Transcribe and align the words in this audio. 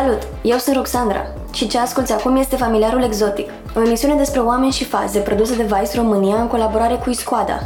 Salut! 0.00 0.26
Eu 0.42 0.58
sunt 0.58 0.76
Roxandra 0.76 1.26
și 1.52 1.68
ce 1.68 1.78
asculti 1.78 2.12
acum 2.12 2.36
este 2.36 2.56
Familiarul 2.56 3.02
Exotic, 3.02 3.50
o 3.76 3.80
emisiune 3.80 4.14
despre 4.14 4.40
oameni 4.40 4.72
și 4.72 4.84
faze 4.84 5.18
produsă 5.18 5.54
de 5.54 5.62
Vice 5.62 5.96
România 5.96 6.40
în 6.40 6.46
colaborare 6.46 6.94
cu 6.94 7.10
Iscoada. 7.10 7.60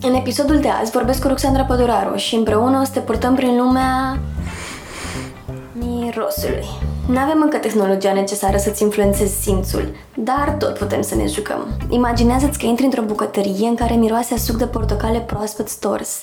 În 0.00 0.14
episodul 0.14 0.60
de 0.60 0.68
azi 0.68 0.90
vorbesc 0.90 1.22
cu 1.22 1.28
Roxandra 1.28 1.64
Păduraru 1.64 2.16
și 2.16 2.34
împreună 2.34 2.80
o 2.80 2.84
să 2.84 2.90
te 2.92 3.00
purtăm 3.00 3.34
prin 3.34 3.56
lumea 3.56 4.18
mirosului. 5.72 6.66
Nu 7.08 7.18
avem 7.18 7.40
încă 7.42 7.56
tehnologia 7.56 8.12
necesară 8.12 8.56
să-ți 8.56 8.82
influențezi 8.82 9.40
simțul, 9.40 9.94
dar 10.14 10.54
tot 10.58 10.78
putem 10.78 11.02
să 11.02 11.14
ne 11.14 11.26
jucăm. 11.26 11.66
Imaginează-ți 11.88 12.58
că 12.58 12.66
intri 12.66 12.84
într-o 12.84 13.02
bucătărie 13.02 13.68
în 13.68 13.74
care 13.74 13.94
miroase 13.94 14.34
a 14.34 14.36
suc 14.36 14.56
de 14.56 14.66
portocale 14.66 15.18
proaspăt 15.18 15.68
stors, 15.68 16.22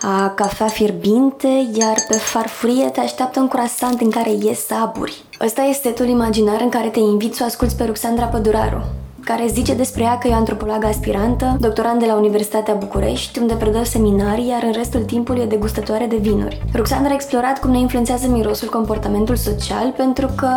a 0.00 0.32
cafea 0.34 0.66
fierbinte, 0.66 1.68
iar 1.74 1.96
pe 2.08 2.16
farfurie 2.16 2.88
te 2.88 3.00
așteaptă 3.00 3.40
un 3.40 3.48
croissant 3.48 4.00
în 4.00 4.10
care 4.10 4.30
ies 4.30 4.66
saburi. 4.66 5.24
Ăsta 5.44 5.62
este 5.62 5.88
setul 5.88 6.06
imaginar 6.08 6.60
în 6.60 6.68
care 6.68 6.88
te 6.88 6.98
invit 6.98 7.34
să 7.34 7.42
o 7.42 7.46
asculti 7.46 7.74
pe 7.74 7.84
Ruxandra 7.84 8.24
Păduraru, 8.24 8.84
care 9.24 9.46
zice 9.46 9.74
despre 9.74 10.02
ea 10.02 10.18
că 10.18 10.28
e 10.28 10.30
o 10.30 10.34
antropologă 10.34 10.86
aspirantă, 10.86 11.56
doctorant 11.60 12.00
de 12.00 12.06
la 12.06 12.14
Universitatea 12.14 12.74
București, 12.74 13.38
unde 13.38 13.54
predă 13.54 13.84
seminarii, 13.84 14.48
iar 14.48 14.62
în 14.62 14.72
restul 14.72 15.00
timpului 15.00 15.42
e 15.42 15.46
degustatoare 15.46 16.06
de 16.06 16.16
vinuri. 16.16 16.62
Ruxandra 16.74 17.10
a 17.10 17.14
explorat 17.14 17.60
cum 17.60 17.70
ne 17.70 17.78
influențează 17.78 18.28
mirosul 18.28 18.68
comportamentul 18.68 19.36
social 19.36 19.94
pentru 19.96 20.26
că... 20.36 20.48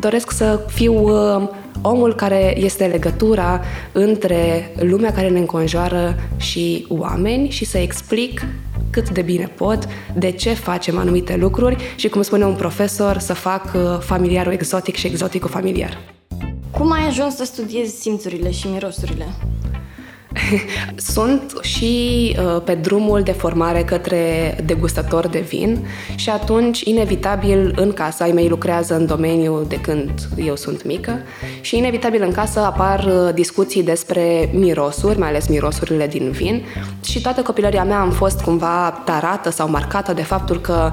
Doresc 0.00 0.30
să 0.30 0.60
fiu 0.66 0.92
uh, 0.92 1.48
omul 1.82 2.14
care 2.14 2.58
este 2.58 2.84
legătura 2.84 3.60
între 3.92 4.72
lumea 4.78 5.12
care 5.12 5.28
ne 5.28 5.38
înconjoară 5.38 6.14
și 6.36 6.86
oameni 6.88 7.48
și 7.48 7.64
să 7.64 7.78
explic 7.78 8.46
cât 8.90 9.10
de 9.10 9.22
bine 9.22 9.52
pot, 9.56 9.88
de 10.16 10.30
ce 10.30 10.52
facem 10.52 10.98
anumite 10.98 11.36
lucruri 11.36 11.76
și, 11.96 12.08
cum 12.08 12.22
spune 12.22 12.44
un 12.44 12.54
profesor, 12.54 13.18
să 13.18 13.32
fac 13.32 13.72
uh, 13.74 13.98
familiarul 14.00 14.52
exotic 14.52 14.94
și 14.96 15.06
exoticul 15.06 15.50
familiar. 15.50 16.13
Cum 16.78 16.92
ai 16.92 17.06
ajuns 17.06 17.36
să 17.36 17.44
studiezi 17.44 18.00
simțurile 18.00 18.50
și 18.50 18.66
mirosurile? 18.66 19.26
Sunt 21.14 21.52
și 21.62 22.36
uh, 22.38 22.62
pe 22.64 22.74
drumul 22.74 23.22
de 23.22 23.32
formare 23.32 23.84
către 23.84 24.56
degustator 24.64 25.26
de 25.26 25.38
vin 25.38 25.86
și 26.14 26.30
atunci, 26.30 26.80
inevitabil, 26.80 27.72
în 27.76 27.92
casă, 27.92 28.22
ai 28.22 28.32
mei 28.32 28.48
lucrează 28.48 28.96
în 28.96 29.06
domeniu 29.06 29.64
de 29.68 29.80
când 29.80 30.10
eu 30.36 30.56
sunt 30.56 30.84
mică 30.84 31.18
și 31.60 31.76
inevitabil 31.76 32.22
în 32.22 32.32
casă 32.32 32.60
apar 32.60 33.04
uh, 33.04 33.34
discuții 33.34 33.82
despre 33.82 34.50
mirosuri, 34.52 35.18
mai 35.18 35.28
ales 35.28 35.48
mirosurile 35.48 36.06
din 36.06 36.30
vin 36.30 36.64
și 37.04 37.20
toată 37.20 37.42
copilăria 37.42 37.84
mea 37.84 38.00
am 38.00 38.10
fost 38.10 38.40
cumva 38.40 39.02
tarată 39.04 39.50
sau 39.50 39.68
marcată 39.70 40.12
de 40.12 40.22
faptul 40.22 40.60
că 40.60 40.92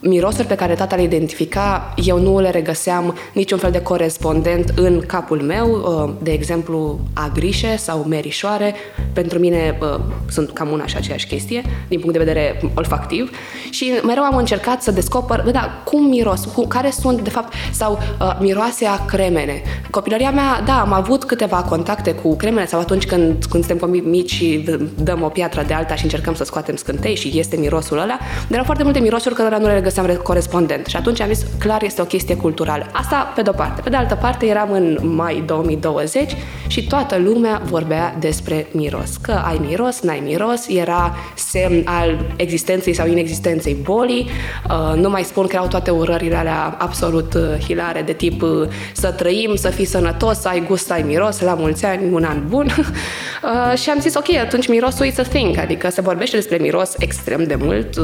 mirosuri 0.00 0.46
pe 0.46 0.54
care 0.54 0.74
tata 0.74 0.96
le 0.96 1.02
identifica, 1.02 1.94
eu 1.96 2.18
nu 2.18 2.40
le 2.40 2.50
regăseam 2.50 3.16
niciun 3.34 3.58
fel 3.58 3.70
de 3.70 3.82
corespondent 3.82 4.72
în 4.76 5.02
capul 5.06 5.40
meu, 5.40 5.70
uh, 5.70 6.12
de 6.22 6.30
exemplu 6.30 7.00
agrișe 7.12 7.76
sau 7.76 8.04
merișoare, 8.08 8.74
pentru 9.12 9.38
mine 9.38 9.78
uh, 9.80 10.00
sunt 10.28 10.50
cam 10.50 10.68
una 10.70 10.86
și 10.86 10.96
aceeași 10.96 11.26
chestie, 11.26 11.62
din 11.88 11.98
punct 11.98 12.12
de 12.12 12.24
vedere 12.24 12.60
olfactiv 12.74 13.30
și 13.70 13.92
mereu 14.04 14.22
am 14.22 14.36
încercat 14.36 14.82
să 14.82 14.90
descoper, 14.90 15.40
da, 15.40 15.82
cum 15.84 16.08
miros, 16.08 16.44
cu, 16.44 16.66
care 16.66 16.90
sunt 16.90 17.20
de 17.20 17.30
fapt, 17.30 17.52
sau 17.72 17.98
uh, 18.20 18.36
miroase 18.40 18.86
a 18.86 19.04
cremene. 19.04 19.62
Copilăria 19.90 20.30
mea, 20.30 20.62
da, 20.66 20.80
am 20.80 20.92
avut 20.92 21.24
câteva 21.24 21.56
contacte 21.56 22.12
cu 22.12 22.36
cremene 22.36 22.66
sau 22.66 22.80
atunci 22.80 23.06
când, 23.06 23.44
când 23.44 23.64
suntem 23.64 24.02
mici 24.04 24.32
și 24.32 24.64
dăm 25.02 25.22
o 25.22 25.28
piatră 25.28 25.64
de 25.66 25.74
alta 25.74 25.94
și 25.94 26.02
încercăm 26.02 26.34
să 26.34 26.44
scoatem 26.44 26.76
scântei 26.76 27.16
și 27.16 27.38
este 27.38 27.56
mirosul 27.56 27.98
ăla, 27.98 28.18
dar 28.18 28.50
erau 28.50 28.64
foarte 28.64 28.82
multe 28.82 28.98
mirosuri 28.98 29.34
care 29.34 29.58
nu 29.58 29.66
le 29.66 29.80
găseam 29.90 30.22
corespondent. 30.22 30.86
Și 30.86 30.96
atunci 30.96 31.20
am 31.20 31.28
zis, 31.32 31.46
clar, 31.58 31.82
este 31.82 32.00
o 32.00 32.04
chestie 32.04 32.36
culturală. 32.36 32.86
Asta 32.92 33.32
pe 33.34 33.42
de-o 33.42 33.52
parte. 33.52 33.80
Pe 33.80 33.90
de 33.90 33.96
altă 33.96 34.14
parte, 34.14 34.46
eram 34.46 34.72
în 34.72 34.98
mai 35.02 35.42
2020 35.46 36.36
și 36.66 36.86
toată 36.86 37.16
lumea 37.18 37.62
vorbea 37.64 38.16
despre 38.18 38.66
miros. 38.72 39.16
Că 39.16 39.32
ai 39.44 39.60
miros, 39.66 40.00
n-ai 40.00 40.22
miros, 40.24 40.68
era 40.68 41.16
semn 41.34 41.82
al 41.84 42.26
existenței 42.36 42.94
sau 42.94 43.06
inexistenței 43.06 43.76
bolii. 43.82 44.28
Uh, 44.70 45.00
nu 45.00 45.10
mai 45.10 45.22
spun 45.22 45.46
că 45.46 45.54
erau 45.54 45.66
toate 45.66 45.90
urările 45.90 46.36
alea 46.36 46.76
absolut 46.78 47.34
uh, 47.34 47.64
hilare, 47.64 48.02
de 48.02 48.12
tip 48.12 48.42
uh, 48.42 48.68
să 48.92 49.10
trăim, 49.10 49.54
să 49.54 49.68
fii 49.68 49.84
sănătos, 49.84 50.38
să 50.38 50.48
ai 50.48 50.64
gust, 50.66 50.86
să 50.86 50.92
ai 50.92 51.02
miros, 51.02 51.40
la 51.40 51.54
mulți 51.54 51.84
ani, 51.84 52.12
un 52.12 52.24
an 52.24 52.42
bun. 52.48 52.66
și 53.82 53.90
am 53.90 54.00
zis, 54.00 54.14
ok, 54.14 54.34
atunci 54.34 54.68
mirosul 54.68 55.06
is 55.06 55.18
a 55.18 55.22
thing, 55.22 55.58
adică 55.58 55.90
se 55.90 56.00
vorbește 56.00 56.36
despre 56.36 56.56
miros 56.60 56.94
extrem 56.98 57.44
de 57.44 57.54
mult, 57.54 57.94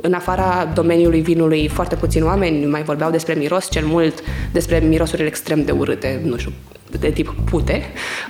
în 0.00 0.12
afara 0.12 0.70
domeniului 0.74 1.19
vinului 1.20 1.58
lui 1.58 1.68
foarte 1.68 1.96
puțini 1.96 2.24
oameni 2.24 2.66
mai 2.66 2.82
vorbeau 2.82 3.10
despre 3.10 3.34
miros, 3.34 3.70
cel 3.70 3.86
mult 3.86 4.22
despre 4.52 4.78
mirosurile 4.78 5.26
extrem 5.26 5.64
de 5.64 5.72
urâte, 5.72 6.20
nu 6.24 6.36
știu, 6.36 6.52
de 6.98 7.10
tip 7.10 7.34
pute. 7.50 7.82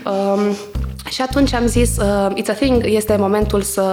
Um, 0.05 0.56
și 1.09 1.22
atunci 1.22 1.53
am 1.53 1.66
zis, 1.66 1.97
uh, 1.97 2.43
it's 2.43 2.49
a 2.49 2.53
thing, 2.53 2.83
este 2.87 3.16
momentul 3.16 3.62
să 3.62 3.84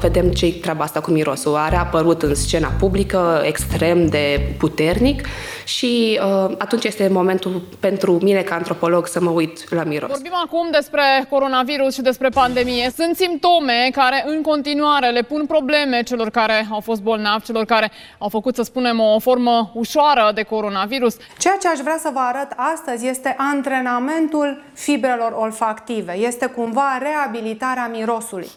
vedem 0.00 0.30
ce 0.30 0.52
treaba 0.52 0.84
asta 0.84 1.00
cu 1.00 1.10
mirosul. 1.10 1.56
Are 1.56 1.76
apărut 1.76 2.22
în 2.22 2.34
scena 2.34 2.72
publică 2.78 3.42
extrem 3.44 4.06
de 4.06 4.54
puternic 4.58 5.26
și 5.64 6.20
uh, 6.22 6.54
atunci 6.58 6.84
este 6.84 7.08
momentul 7.08 7.62
pentru 7.80 8.18
mine 8.22 8.40
ca 8.40 8.54
antropolog 8.54 9.06
să 9.06 9.20
mă 9.20 9.30
uit 9.30 9.74
la 9.74 9.84
miros. 9.84 10.10
Vorbim 10.10 10.34
acum 10.44 10.68
despre 10.70 11.02
coronavirus 11.28 11.94
și 11.94 12.00
despre 12.00 12.28
pandemie. 12.28 12.90
Sunt 12.96 13.16
simptome 13.16 13.88
care 13.92 14.24
în 14.26 14.42
continuare 14.42 15.10
le 15.10 15.22
pun 15.22 15.46
probleme 15.46 16.02
celor 16.02 16.30
care 16.30 16.66
au 16.70 16.80
fost 16.80 17.02
bolnavi, 17.02 17.44
celor 17.44 17.64
care 17.64 17.90
au 18.18 18.28
făcut, 18.28 18.54
să 18.54 18.62
spunem, 18.62 19.00
o 19.00 19.18
formă 19.18 19.70
ușoară 19.74 20.30
de 20.34 20.42
coronavirus. 20.42 21.16
Ceea 21.38 21.56
ce 21.60 21.68
aș 21.68 21.78
vrea 21.78 21.98
să 22.00 22.10
vă 22.12 22.20
arăt 22.20 22.52
astăzi 22.56 23.06
este 23.06 23.34
antrenamentul 23.38 24.62
fibrelor 24.72 25.32
olfactive. 25.36 26.16
Este 26.16 26.46
cumva 26.54 26.98
reabilitarea 26.98 27.88
mirosului. 27.88 28.50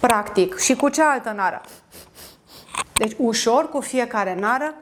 Practic. 0.00 0.58
Și 0.58 0.74
cu 0.74 0.88
ce 0.88 1.02
altă 1.02 1.32
nară? 1.36 1.60
Deci 2.92 3.12
ușor 3.18 3.68
cu 3.68 3.80
fiecare 3.80 4.36
nară, 4.40 4.74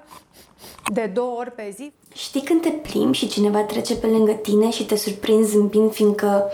de 0.93 1.11
două 1.15 1.39
ori 1.39 1.53
pe 1.53 1.75
zi. 1.77 1.93
Știi 2.15 2.43
când 2.43 2.61
te 2.61 2.69
plimbi 2.69 3.17
și 3.17 3.29
cineva 3.29 3.59
trece 3.59 3.97
pe 3.97 4.07
lângă 4.07 4.33
tine 4.33 4.71
și 4.71 4.85
te 4.85 4.97
surprinzi 4.97 5.51
zâmbind 5.51 5.93
fiindcă 5.93 6.51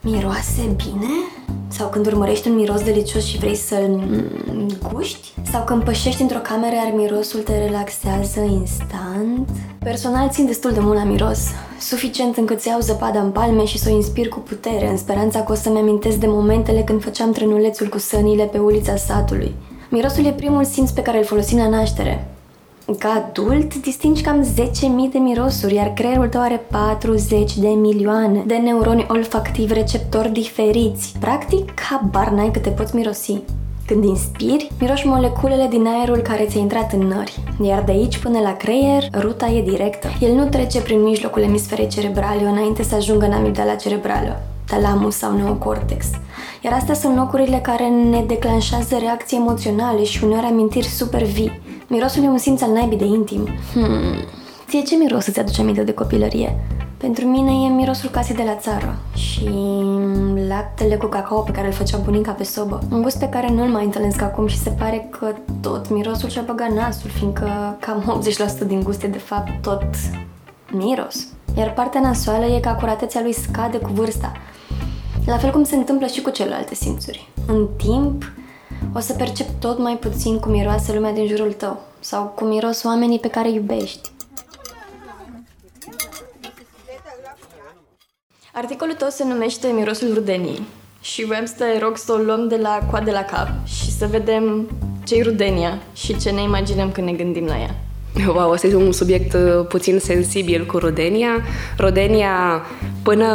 miroase 0.00 0.76
bine? 0.76 1.12
Sau 1.80 1.88
când 1.88 2.06
urmărești 2.06 2.48
un 2.48 2.54
miros 2.54 2.82
delicios 2.82 3.24
și 3.24 3.38
vrei 3.38 3.54
să-l 3.54 4.00
guști? 4.92 5.28
Sau 5.50 5.64
când 5.64 5.82
pășești 5.84 6.22
într-o 6.22 6.38
cameră 6.38 6.74
iar 6.74 6.92
mirosul 6.96 7.40
te 7.40 7.58
relaxează 7.58 8.40
instant? 8.40 9.48
Personal 9.78 10.28
țin 10.30 10.46
destul 10.46 10.72
de 10.72 10.80
mult 10.80 10.96
la 10.96 11.04
miros, 11.04 11.38
suficient 11.80 12.36
încât 12.36 12.60
să 12.60 12.68
iau 12.68 12.80
zăpada 12.80 13.20
în 13.20 13.30
palme 13.30 13.64
și 13.64 13.78
să 13.78 13.88
o 13.90 13.94
inspir 13.94 14.28
cu 14.28 14.38
putere, 14.38 14.88
în 14.88 14.96
speranța 14.96 15.42
că 15.42 15.52
o 15.52 15.54
să-mi 15.54 15.78
amintesc 15.78 16.16
de 16.16 16.26
momentele 16.26 16.82
când 16.82 17.02
făceam 17.02 17.32
trenulețul 17.32 17.88
cu 17.88 17.98
sănile 17.98 18.44
pe 18.44 18.58
ulița 18.58 18.96
satului. 18.96 19.54
Mirosul 19.90 20.24
e 20.24 20.32
primul 20.32 20.64
simț 20.64 20.90
pe 20.90 21.02
care 21.02 21.18
îl 21.18 21.24
folosim 21.24 21.58
la 21.58 21.68
naștere, 21.68 22.28
ca 22.98 23.26
adult, 23.26 23.74
distingi 23.74 24.22
cam 24.22 24.42
10.000 24.42 25.12
de 25.12 25.18
mirosuri, 25.18 25.74
iar 25.74 25.92
creierul 25.92 26.28
tău 26.28 26.40
are 26.40 26.60
40 26.70 27.56
de 27.56 27.68
milioane 27.68 28.42
de 28.46 28.54
neuroni 28.54 29.06
olfactivi 29.08 29.72
receptori 29.72 30.32
diferiți. 30.32 31.14
Practic, 31.20 31.80
habar 31.80 32.28
n-ai 32.28 32.50
câte 32.50 32.70
poți 32.70 32.96
mirosi. 32.96 33.42
Când 33.86 34.04
inspiri, 34.04 34.70
miroși 34.80 35.06
moleculele 35.06 35.66
din 35.70 35.86
aerul 35.86 36.18
care 36.18 36.44
ți-a 36.44 36.60
intrat 36.60 36.92
în 36.92 37.00
nări, 37.00 37.40
iar 37.62 37.82
de 37.82 37.92
aici 37.92 38.18
până 38.18 38.38
la 38.38 38.56
creier, 38.56 39.08
ruta 39.18 39.46
e 39.46 39.62
directă. 39.62 40.08
El 40.20 40.34
nu 40.34 40.48
trece 40.48 40.80
prin 40.80 41.02
mijlocul 41.02 41.42
emisferei 41.42 41.88
cerebrale 41.88 42.42
înainte 42.42 42.82
să 42.82 42.94
ajungă 42.94 43.26
în 43.26 43.32
amigdala 43.32 43.74
cerebrală, 43.74 44.42
talamus 44.66 45.16
sau 45.16 45.36
neocortex. 45.36 46.06
Iar 46.64 46.72
astea 46.72 46.94
sunt 46.94 47.16
locurile 47.16 47.56
care 47.56 47.88
ne 47.88 48.24
declanșează 48.26 48.96
reacții 48.98 49.36
emoționale 49.36 50.04
și 50.04 50.24
uneori 50.24 50.46
amintiri 50.46 50.86
super 50.86 51.22
vii, 51.22 51.60
Mirosul 51.92 52.24
e 52.24 52.28
un 52.28 52.38
simț 52.38 52.62
al 52.62 52.72
naibii 52.72 52.98
de 52.98 53.04
intim. 53.04 53.48
Hmm. 53.72 54.24
Ție 54.68 54.82
ce 54.82 54.94
miros 54.94 55.26
îți 55.26 55.40
aduce 55.40 55.60
aminte 55.60 55.82
de 55.82 55.92
copilărie? 55.92 56.56
Pentru 56.96 57.26
mine 57.26 57.50
e 57.50 57.68
mirosul 57.68 58.08
casei 58.08 58.34
de 58.34 58.42
la 58.42 58.54
țară 58.54 58.98
și 59.14 59.48
laptele 60.48 60.96
cu 60.96 61.06
cacao 61.06 61.40
pe 61.40 61.50
care 61.50 61.66
îl 61.66 61.72
făcea 61.72 61.98
bunica 61.98 62.32
pe 62.32 62.42
sobă. 62.42 62.80
Un 62.90 63.02
gust 63.02 63.18
pe 63.18 63.28
care 63.28 63.50
nu-l 63.52 63.68
mai 63.68 63.84
întâlnesc 63.84 64.22
acum 64.22 64.46
și 64.46 64.58
se 64.58 64.70
pare 64.70 65.08
că 65.10 65.34
tot 65.60 65.90
mirosul 65.90 66.28
și-a 66.28 66.42
băgat 66.46 66.70
nasul, 66.70 67.10
fiindcă 67.10 67.76
cam 67.80 68.22
80% 68.64 68.66
din 68.66 68.82
gust 68.82 69.02
e 69.02 69.06
de 69.06 69.18
fapt 69.18 69.62
tot 69.62 69.84
miros. 70.72 71.26
Iar 71.56 71.72
partea 71.72 72.00
nasoală 72.00 72.44
e 72.44 72.60
că 72.60 72.68
acuratețea 72.68 73.20
lui 73.20 73.32
scade 73.32 73.78
cu 73.78 73.90
vârsta. 73.92 74.32
La 75.26 75.36
fel 75.36 75.50
cum 75.50 75.64
se 75.64 75.76
întâmplă 75.76 76.06
și 76.06 76.22
cu 76.22 76.30
celelalte 76.30 76.74
simțuri. 76.74 77.28
În 77.46 77.68
timp, 77.76 78.32
o 78.94 78.98
să 79.00 79.12
percep 79.12 79.46
tot 79.60 79.78
mai 79.78 79.96
puțin 79.96 80.38
cum 80.38 80.50
miroase 80.50 80.92
lumea 80.92 81.12
din 81.12 81.26
jurul 81.26 81.52
tău 81.52 81.80
sau 82.00 82.24
cum 82.24 82.48
miros 82.48 82.82
oamenii 82.82 83.18
pe 83.18 83.28
care 83.28 83.50
iubești. 83.50 84.10
Articolul 88.52 88.94
tău 88.94 89.08
se 89.08 89.24
numește 89.24 89.68
Mirosul 89.68 90.14
rudenii 90.14 90.66
și 91.00 91.24
voiam 91.24 91.44
să 91.44 91.54
te 91.56 91.78
rog 91.78 91.96
să 91.96 92.12
o 92.12 92.16
luăm 92.16 92.48
de 92.48 92.56
la 92.56 92.78
coadă 92.90 93.10
la 93.10 93.24
cap 93.24 93.48
și 93.66 93.90
să 93.90 94.06
vedem 94.06 94.70
ce-i 95.04 95.22
rudenia 95.22 95.78
și 95.94 96.16
ce 96.18 96.30
ne 96.30 96.42
imaginăm 96.42 96.92
când 96.92 97.06
ne 97.06 97.12
gândim 97.12 97.44
la 97.44 97.58
ea. 97.58 97.74
Wow, 98.26 98.50
ăsta 98.50 98.66
este 98.66 98.78
un 98.78 98.92
subiect 98.92 99.32
uh, 99.32 99.66
puțin 99.68 99.98
sensibil 99.98 100.66
cu 100.66 100.78
rodenia. 100.78 101.30
Rodenia, 101.76 102.62
până 103.02 103.28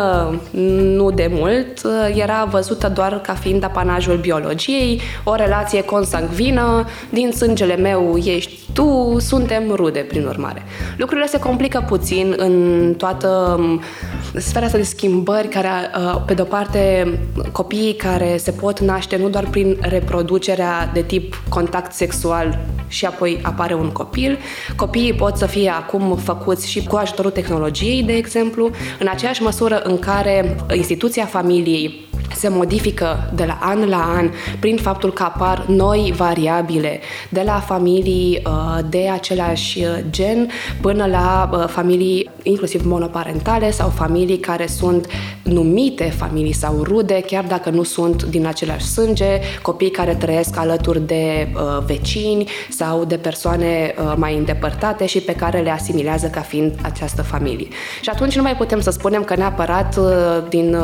nu 0.95 1.11
de 1.11 1.29
mult, 1.31 1.81
uh, 1.83 2.15
era 2.15 2.47
văzută 2.51 2.89
doar 2.89 3.21
ca 3.21 3.33
fiind 3.33 3.63
apanajul 3.63 4.17
biologiei, 4.17 5.01
o 5.23 5.35
relație 5.35 5.83
consangvină, 5.83 6.85
din 7.09 7.31
sângele 7.31 7.75
meu 7.75 8.17
ești 8.17 8.65
tu, 8.73 9.15
suntem 9.19 9.71
rude, 9.75 9.99
prin 9.99 10.25
urmare. 10.25 10.63
Lucrurile 10.97 11.27
se 11.27 11.39
complică 11.39 11.83
puțin 11.87 12.33
în 12.37 12.93
toată 12.97 13.57
um, 13.59 13.81
sfera 14.35 14.65
asta 14.65 14.77
de 14.77 14.83
schimbări 14.83 15.47
care, 15.47 15.67
uh, 15.67 16.21
pe 16.25 16.33
de-o 16.33 16.45
parte, 16.45 17.13
copiii 17.51 17.95
care 17.95 18.37
se 18.37 18.51
pot 18.51 18.79
naște 18.79 19.17
nu 19.17 19.29
doar 19.29 19.47
prin 19.49 19.77
reproducerea 19.81 20.89
de 20.93 21.01
tip 21.01 21.41
contact 21.49 21.93
sexual 21.93 22.59
și 22.87 23.05
apoi 23.05 23.39
apare 23.41 23.73
un 23.73 23.89
copil. 23.89 24.37
Copiii 24.75 25.13
pot 25.13 25.37
să 25.37 25.45
fie 25.45 25.69
acum 25.69 26.15
făcuți 26.15 26.69
și 26.69 26.83
cu 26.83 26.95
ajutorul 26.95 27.31
tehnologiei, 27.31 28.03
de 28.03 28.13
exemplu, 28.13 28.69
în 28.99 29.07
aceeași 29.07 29.41
măsură 29.41 29.81
în 29.83 29.99
care 29.99 30.55
instituția 30.73 31.25
familiei 31.25 32.05
se 32.35 32.49
modifică 32.49 33.31
de 33.35 33.43
la 33.45 33.57
an 33.61 33.89
la 33.89 34.13
an 34.15 34.29
prin 34.59 34.77
faptul 34.77 35.13
că 35.13 35.23
apar 35.23 35.65
noi 35.67 36.13
variabile 36.15 36.99
de 37.29 37.41
la 37.45 37.59
familii 37.59 38.41
uh, 38.45 38.79
de 38.89 39.09
același 39.09 39.79
uh, 39.79 39.97
gen 40.09 40.49
până 40.81 41.05
la 41.05 41.49
uh, 41.53 41.67
familii 41.67 42.29
inclusiv 42.43 42.85
monoparentale 42.85 43.71
sau 43.71 43.89
familii 43.89 44.37
care 44.37 44.67
sunt 44.67 45.07
numite 45.45 46.03
familii 46.03 46.53
sau 46.53 46.83
rude, 46.83 47.23
chiar 47.27 47.43
dacă 47.43 47.69
nu 47.69 47.83
sunt 47.83 48.23
din 48.23 48.45
același 48.45 48.85
sânge, 48.85 49.39
copii 49.61 49.89
care 49.89 50.15
trăiesc 50.15 50.57
alături 50.57 51.07
de 51.07 51.47
vecini 51.85 52.49
sau 52.69 53.05
de 53.05 53.17
persoane 53.17 53.95
mai 54.15 54.37
îndepărtate 54.37 55.05
și 55.05 55.19
pe 55.19 55.35
care 55.35 55.59
le 55.59 55.69
asimilează 55.69 56.27
ca 56.27 56.41
fiind 56.41 56.73
această 56.81 57.21
familie. 57.21 57.67
Și 58.01 58.09
atunci 58.09 58.35
nu 58.35 58.41
mai 58.41 58.55
putem 58.55 58.79
să 58.79 58.89
spunem 58.89 59.23
că 59.23 59.35
neapărat 59.35 59.99
din 60.49 60.77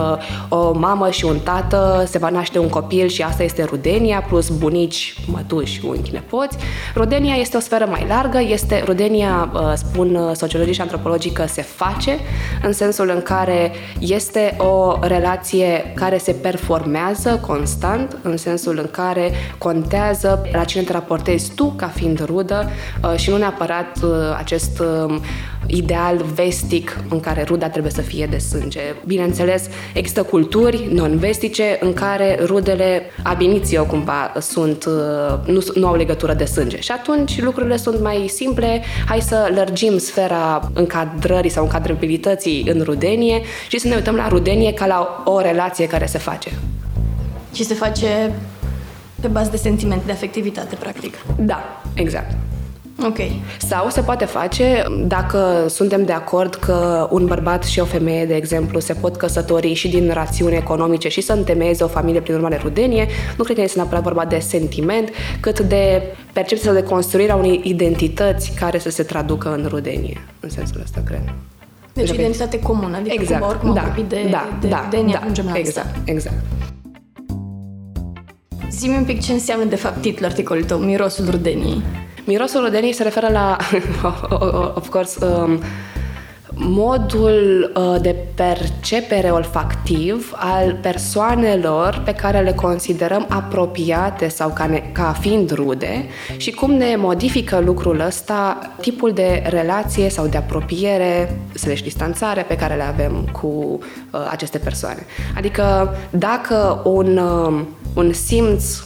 o 0.49 0.73
mamă 0.73 1.09
și 1.09 1.25
un 1.25 1.39
tată 1.39 2.03
se 2.07 2.17
va 2.17 2.29
naște 2.29 2.59
un 2.59 2.69
copil 2.69 3.07
și 3.07 3.21
asta 3.21 3.43
este 3.43 3.63
rudenia, 3.63 4.21
plus 4.21 4.49
bunici, 4.49 5.15
mătuși, 5.25 5.81
unchi, 5.85 6.11
nepoți. 6.11 6.57
Rudenia 6.95 7.35
este 7.35 7.57
o 7.57 7.59
sferă 7.59 7.85
mai 7.89 8.05
largă, 8.07 8.39
este 8.39 8.83
rudenia, 8.85 9.51
uh, 9.53 9.73
spun 9.75 10.15
uh, 10.15 10.35
sociologii 10.35 10.73
și 10.73 10.81
antropologii, 10.81 11.31
că 11.31 11.45
se 11.47 11.61
face, 11.61 12.19
în 12.63 12.73
sensul 12.73 13.09
în 13.09 13.21
care 13.21 13.71
este 13.99 14.50
o 14.57 14.97
relație 15.01 15.93
care 15.95 16.17
se 16.17 16.31
performează 16.31 17.39
constant, 17.47 18.17
în 18.21 18.37
sensul 18.37 18.77
în 18.77 18.87
care 18.91 19.31
contează 19.57 20.47
la 20.53 20.63
cine 20.63 20.83
te 20.83 20.91
raportezi 20.91 21.51
tu 21.55 21.65
ca 21.65 21.87
fiind 21.87 22.25
rudă 22.25 22.69
uh, 23.03 23.15
și 23.15 23.29
nu 23.29 23.37
neapărat 23.37 23.97
acest 24.37 24.79
um, 24.79 25.21
ideal 25.71 26.25
vestic 26.35 26.99
în 27.09 27.19
care 27.19 27.43
ruda 27.43 27.69
trebuie 27.69 27.91
să 27.91 28.01
fie 28.01 28.25
de 28.25 28.37
sânge. 28.37 28.79
Bineînțeles, 29.05 29.69
există 29.93 30.23
culturi 30.23 30.87
non-vestice 30.93 31.77
în 31.79 31.93
care 31.93 32.39
rudele 32.45 33.01
ab 33.23 33.41
initio 33.41 33.85
cumva 33.85 34.31
sunt, 34.39 34.85
uh, 34.85 35.53
nu, 35.53 35.61
nu 35.75 35.87
au 35.87 35.95
legătură 35.95 36.33
de 36.33 36.45
sânge. 36.45 36.79
Și 36.79 36.91
atunci 36.91 37.41
lucrurile 37.41 37.77
sunt 37.77 38.01
mai 38.01 38.27
simple, 38.27 38.81
hai 39.07 39.21
să 39.21 39.51
lărgim 39.55 39.97
sfera 39.97 40.71
încadrării 40.73 41.49
sau 41.49 41.63
încadrăbilității 41.63 42.65
în 42.67 42.81
rudenie 42.81 43.41
și 43.67 43.79
să 43.79 43.87
ne 43.87 43.95
uităm 43.95 44.15
la 44.15 44.27
rudenie 44.27 44.73
ca 44.73 44.85
la 44.85 45.23
o 45.25 45.39
relație 45.39 45.87
care 45.87 46.05
se 46.05 46.17
face. 46.17 46.51
Și 47.53 47.63
se 47.63 47.73
face 47.73 48.33
pe 49.21 49.27
bază 49.27 49.49
de 49.49 49.57
sentiment, 49.57 50.01
de 50.05 50.11
afectivitate, 50.11 50.75
practic. 50.75 51.13
Da, 51.39 51.81
exact. 51.93 52.35
Ok. 53.05 53.17
Sau 53.57 53.89
se 53.89 54.01
poate 54.01 54.25
face 54.25 54.83
dacă 55.07 55.65
suntem 55.69 56.05
de 56.05 56.11
acord 56.11 56.55
că 56.55 57.07
un 57.11 57.25
bărbat 57.25 57.63
și 57.63 57.79
o 57.79 57.85
femeie, 57.85 58.25
de 58.25 58.35
exemplu, 58.35 58.79
se 58.79 58.93
pot 58.93 59.15
căsători 59.15 59.73
și 59.73 59.89
din 59.89 60.11
rațiuni 60.13 60.55
economice 60.55 61.09
și 61.09 61.21
să 61.21 61.33
întemeieze 61.33 61.83
o 61.83 61.87
familie 61.87 62.21
prin 62.21 62.35
urmare 62.35 62.59
rudenie, 62.61 63.07
nu 63.37 63.43
cred 63.43 63.55
că 63.55 63.61
este 63.61 63.77
neapărat 63.77 64.03
vorba 64.03 64.25
de 64.25 64.39
sentiment, 64.39 65.09
cât 65.39 65.59
de 65.59 66.01
percepția 66.33 66.73
de 66.73 66.83
construire 66.83 67.31
a 67.31 67.35
unei 67.35 67.61
identități 67.63 68.51
care 68.59 68.77
să 68.77 68.89
se 68.89 69.03
traducă 69.03 69.53
în 69.53 69.65
rudenie. 69.69 70.25
În 70.39 70.49
sensul 70.49 70.81
ăsta, 70.83 71.01
cred. 71.05 71.33
Deci 71.93 72.09
o 72.09 72.13
identitate 72.13 72.59
comună, 72.59 72.97
adică 72.97 73.15
exact. 73.19 73.39
cumva 73.39 73.47
oricum 73.47 73.73
da, 73.73 73.93
de, 74.07 74.27
da, 74.31 74.57
de 74.61 74.67
da, 74.67 74.81
rudenie 74.83 75.13
da, 75.13 75.19
ajungem 75.19 75.45
la 75.45 75.57
exact, 75.57 75.87
asta. 75.87 75.99
exact. 76.05 76.35
Zi-mi 78.69 78.95
un 78.95 79.03
pic 79.03 79.21
ce 79.21 79.31
înseamnă 79.31 79.65
de 79.65 79.75
fapt 79.75 80.01
titlul 80.01 80.29
articolului 80.29 80.67
tău, 80.67 80.77
mirosul 80.77 81.29
rudeniei. 81.29 81.81
Mirosul 82.23 82.63
rudenii 82.63 82.93
se 82.93 83.03
referă 83.03 83.27
la, 83.31 83.57
of 84.79 84.89
course, 84.89 85.25
um, 85.25 85.59
modul 86.53 87.71
uh, 87.75 88.01
de 88.01 88.15
percepere 88.35 89.29
olfactiv 89.29 90.33
al 90.35 90.77
persoanelor 90.81 92.01
pe 92.05 92.13
care 92.13 92.39
le 92.39 92.53
considerăm 92.53 93.25
apropiate 93.29 94.27
sau 94.27 94.49
ca, 94.49 94.65
ne, 94.65 94.83
ca 94.91 95.15
fiind 95.19 95.51
rude 95.51 96.05
și 96.37 96.51
cum 96.51 96.71
ne 96.71 96.95
modifică 96.95 97.59
lucrul 97.59 97.99
ăsta 97.99 98.71
tipul 98.81 99.11
de 99.11 99.43
relație 99.45 100.09
sau 100.09 100.27
de 100.27 100.37
apropiere, 100.37 101.39
slash 101.53 101.81
distanțare 101.81 102.41
pe 102.41 102.55
care 102.55 102.75
le 102.75 102.83
avem 102.83 103.29
cu 103.31 103.47
uh, 103.47 104.27
aceste 104.29 104.57
persoane. 104.57 105.05
Adică 105.37 105.95
dacă 106.09 106.81
un, 106.83 107.17
uh, 107.17 107.61
un 107.93 108.13
simț 108.13 108.83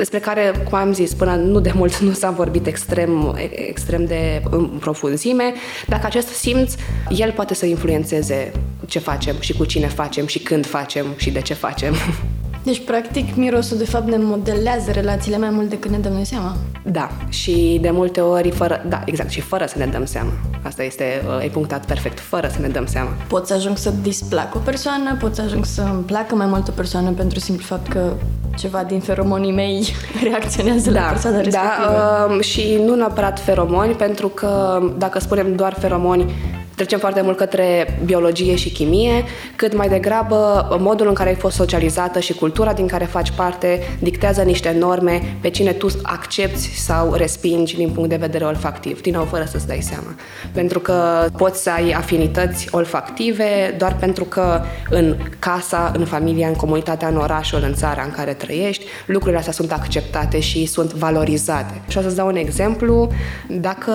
despre 0.00 0.18
care, 0.18 0.52
cum 0.68 0.78
am 0.78 0.92
zis, 0.92 1.14
până 1.14 1.34
nu 1.34 1.60
de 1.60 1.72
mult 1.74 1.98
nu 2.08 2.12
s-a 2.12 2.30
vorbit 2.30 2.66
extrem, 2.66 3.38
extrem 3.50 4.04
de 4.04 4.42
în 4.50 4.66
profunzime, 4.66 5.52
dacă 5.86 6.06
acest 6.06 6.28
simț, 6.28 6.74
el 7.08 7.32
poate 7.32 7.54
să 7.54 7.66
influențeze 7.66 8.52
ce 8.86 8.98
facem 8.98 9.36
și 9.40 9.52
cu 9.52 9.64
cine 9.64 9.86
facem 9.86 10.26
și 10.26 10.38
când 10.38 10.66
facem 10.66 11.06
și 11.16 11.30
de 11.30 11.40
ce 11.40 11.54
facem. 11.54 11.94
Deci, 12.62 12.84
practic, 12.84 13.34
mirosul, 13.36 13.76
de 13.76 13.84
fapt, 13.84 14.08
ne 14.08 14.16
modelează 14.18 14.90
relațiile 14.90 15.38
mai 15.38 15.50
mult 15.50 15.68
decât 15.68 15.90
ne 15.90 15.98
dăm 15.98 16.12
noi 16.12 16.24
seama. 16.24 16.56
Da, 16.82 17.10
și 17.28 17.78
de 17.80 17.90
multe 17.90 18.20
ori, 18.20 18.50
fără, 18.50 18.84
da, 18.88 19.02
exact, 19.04 19.30
și 19.30 19.40
fără 19.40 19.66
să 19.66 19.78
ne 19.78 19.86
dăm 19.86 20.04
seama. 20.04 20.30
Asta 20.62 20.82
este, 20.82 21.22
e 21.44 21.46
punctat 21.46 21.86
perfect, 21.86 22.20
fără 22.20 22.48
să 22.52 22.60
ne 22.60 22.68
dăm 22.68 22.86
seama. 22.86 23.10
Pot 23.28 23.46
să 23.46 23.54
ajung 23.54 23.76
să 23.76 23.92
displac 24.02 24.54
o 24.54 24.58
persoană, 24.58 25.16
pot 25.20 25.34
să 25.34 25.42
ajung 25.42 25.64
să 25.64 25.82
îmi 25.82 26.02
placă 26.02 26.34
mai 26.34 26.46
mult 26.46 26.68
o 26.68 26.72
persoană 26.72 27.10
pentru 27.10 27.38
simplu 27.38 27.64
fapt 27.64 27.88
că 27.88 28.12
ceva 28.58 28.84
din 28.84 29.00
feromonii 29.00 29.52
mei 29.52 29.86
reacționează 30.30 30.90
da, 30.90 31.00
la 31.00 31.06
persoana 31.06 31.36
da, 31.36 31.42
respectivă. 31.42 32.26
Da, 32.28 32.34
uh, 32.34 32.40
și 32.40 32.80
nu 32.84 32.94
neapărat 32.94 33.40
feromoni, 33.40 33.92
pentru 33.92 34.28
că 34.28 34.80
dacă 34.98 35.18
spunem 35.18 35.54
doar 35.54 35.76
feromoni, 35.78 36.32
trecem 36.80 36.98
foarte 36.98 37.20
mult 37.20 37.36
către 37.36 37.98
biologie 38.04 38.56
și 38.56 38.70
chimie, 38.70 39.24
cât 39.56 39.76
mai 39.76 39.88
degrabă 39.88 40.68
modul 40.80 41.08
în 41.08 41.14
care 41.14 41.28
ai 41.28 41.34
fost 41.34 41.56
socializată 41.56 42.20
și 42.20 42.32
cultura 42.32 42.72
din 42.72 42.86
care 42.86 43.04
faci 43.04 43.30
parte 43.30 43.96
dictează 43.98 44.42
niște 44.42 44.76
norme 44.78 45.36
pe 45.40 45.50
cine 45.50 45.72
tu 45.72 45.86
accepti 46.02 46.74
sau 46.78 47.14
respingi 47.14 47.76
din 47.76 47.90
punct 47.90 48.08
de 48.08 48.16
vedere 48.16 48.44
olfactiv, 48.44 49.00
din 49.00 49.14
nou 49.14 49.24
fără 49.24 49.44
să-ți 49.44 49.66
dai 49.66 49.80
seama. 49.80 50.14
Pentru 50.52 50.78
că 50.78 51.26
poți 51.36 51.62
să 51.62 51.70
ai 51.70 51.90
afinități 51.90 52.68
olfactive 52.70 53.74
doar 53.78 53.96
pentru 53.96 54.24
că 54.24 54.60
în 54.90 55.16
casa, 55.38 55.92
în 55.96 56.04
familia, 56.04 56.48
în 56.48 56.54
comunitatea, 56.54 57.08
în 57.08 57.16
orașul, 57.16 57.62
în 57.62 57.74
țara 57.74 58.02
în 58.02 58.10
care 58.10 58.32
trăiești, 58.32 58.84
lucrurile 59.06 59.38
astea 59.38 59.52
sunt 59.52 59.72
acceptate 59.72 60.40
și 60.40 60.66
sunt 60.66 60.92
valorizate. 60.92 61.80
Și 61.88 61.98
o 61.98 62.00
să-ți 62.00 62.16
dau 62.16 62.26
un 62.26 62.36
exemplu. 62.36 63.08
Dacă 63.48 63.92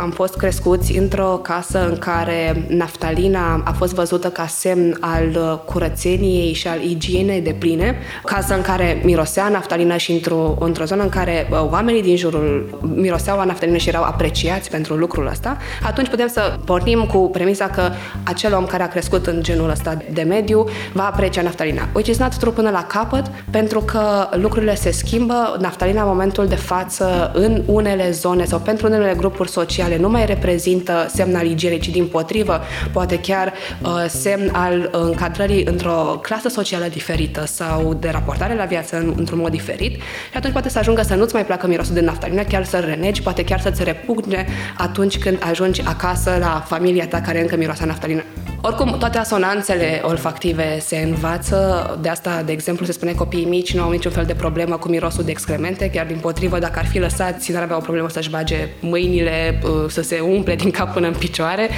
am 0.00 0.10
fost 0.10 0.36
crescuți 0.36 0.96
într-o 0.96 1.40
casă 1.42 1.88
în 1.88 1.95
în 1.96 2.02
care 2.02 2.66
naftalina 2.68 3.62
a 3.64 3.72
fost 3.72 3.94
văzută 3.94 4.28
ca 4.28 4.46
semn 4.46 4.96
al 5.00 5.28
uh, 5.34 5.58
curățeniei 5.64 6.52
și 6.52 6.68
al 6.68 6.82
igienei 6.82 7.40
de 7.40 7.54
pline, 7.58 7.96
casă 8.24 8.54
în 8.54 8.62
care 8.62 9.00
mirosea 9.04 9.48
naftalină 9.48 9.96
și 9.96 10.12
într-o, 10.12 10.56
într-o 10.60 10.84
zonă 10.84 11.02
în 11.02 11.08
care 11.08 11.48
uh, 11.50 11.66
oamenii 11.70 12.02
din 12.02 12.16
jurul 12.16 12.78
miroseau 12.94 13.38
a 13.38 13.44
naftalină 13.44 13.76
și 13.76 13.88
erau 13.88 14.02
apreciați 14.02 14.70
pentru 14.70 14.94
lucrul 14.94 15.26
ăsta, 15.26 15.56
atunci 15.82 16.08
putem 16.08 16.28
să 16.28 16.58
pornim 16.64 17.04
cu 17.04 17.30
premisa 17.32 17.66
că 17.66 17.90
acel 18.22 18.54
om 18.54 18.66
care 18.66 18.82
a 18.82 18.88
crescut 18.88 19.26
în 19.26 19.42
genul 19.42 19.70
ăsta 19.70 19.96
de 20.10 20.22
mediu 20.22 20.64
va 20.92 21.06
aprecia 21.06 21.42
naftalina. 21.42 21.88
Which 21.94 22.10
is 22.10 22.18
not 22.18 22.36
true 22.36 22.52
până 22.52 22.70
la 22.70 22.84
capăt, 22.84 23.26
pentru 23.50 23.80
că 23.80 24.28
lucrurile 24.32 24.74
se 24.74 24.90
schimbă, 24.90 25.56
naftalina 25.60 26.02
în 26.02 26.08
momentul 26.08 26.46
de 26.46 26.54
față 26.54 27.30
în 27.34 27.62
unele 27.66 28.10
zone 28.10 28.44
sau 28.44 28.58
pentru 28.58 28.86
unele 28.86 29.14
grupuri 29.16 29.50
sociale 29.50 29.96
nu 29.98 30.08
mai 30.08 30.26
reprezintă 30.26 31.06
semn 31.14 31.34
al 31.34 31.46
igienei, 31.46 31.78
ci 31.86 31.92
din 31.92 32.06
potrivă, 32.06 32.60
poate 32.92 33.18
chiar 33.18 33.52
uh, 33.82 34.04
semn 34.08 34.50
al 34.52 34.88
încadrării 34.92 35.64
într-o 35.64 36.18
clasă 36.22 36.48
socială 36.48 36.86
diferită 36.86 37.46
sau 37.46 37.94
de 37.94 38.08
raportare 38.08 38.54
la 38.54 38.64
viață 38.64 38.96
în, 38.96 39.14
într-un 39.16 39.38
mod 39.38 39.50
diferit 39.50 39.94
și 40.30 40.36
atunci 40.36 40.52
poate 40.52 40.68
să 40.68 40.78
ajungă 40.78 41.02
să 41.02 41.14
nu-ți 41.14 41.34
mai 41.34 41.44
placă 41.44 41.66
mirosul 41.66 41.94
de 41.94 42.00
naftalină, 42.00 42.42
chiar 42.42 42.64
să 42.64 42.78
renegi, 42.78 43.22
poate 43.22 43.44
chiar 43.44 43.60
să-ți 43.60 43.84
repugne 43.84 44.46
atunci 44.76 45.18
când 45.18 45.38
ajungi 45.50 45.82
acasă 45.84 46.36
la 46.40 46.64
familia 46.66 47.06
ta 47.06 47.20
care 47.20 47.40
încă 47.40 47.56
miroase 47.56 47.86
naftalină. 47.86 48.22
Oricum, 48.60 48.96
toate 48.98 49.18
asonanțele 49.18 50.00
olfactive 50.04 50.78
se 50.80 50.96
învață, 50.96 51.98
de 52.00 52.08
asta, 52.08 52.42
de 52.42 52.52
exemplu, 52.52 52.86
se 52.86 52.92
spune 52.92 53.12
copiii 53.12 53.44
mici 53.44 53.74
nu 53.74 53.82
au 53.82 53.90
niciun 53.90 54.10
fel 54.10 54.24
de 54.24 54.34
problemă 54.34 54.76
cu 54.76 54.88
mirosul 54.88 55.24
de 55.24 55.30
excremente, 55.30 55.90
chiar 55.90 56.06
din 56.06 56.18
potrivă, 56.18 56.58
dacă 56.58 56.78
ar 56.78 56.86
fi 56.86 56.98
lăsați, 56.98 57.52
n-ar 57.52 57.62
avea 57.62 57.76
o 57.76 57.80
problemă 57.80 58.08
să-și 58.08 58.30
bage 58.30 58.68
mâinile, 58.80 59.60
uh, 59.64 59.70
să 59.88 60.02
se 60.02 60.20
umple 60.20 60.54
din 60.54 60.70
cap 60.70 60.92
până 60.92 61.06
în 61.06 61.14
picioare. 61.18 61.68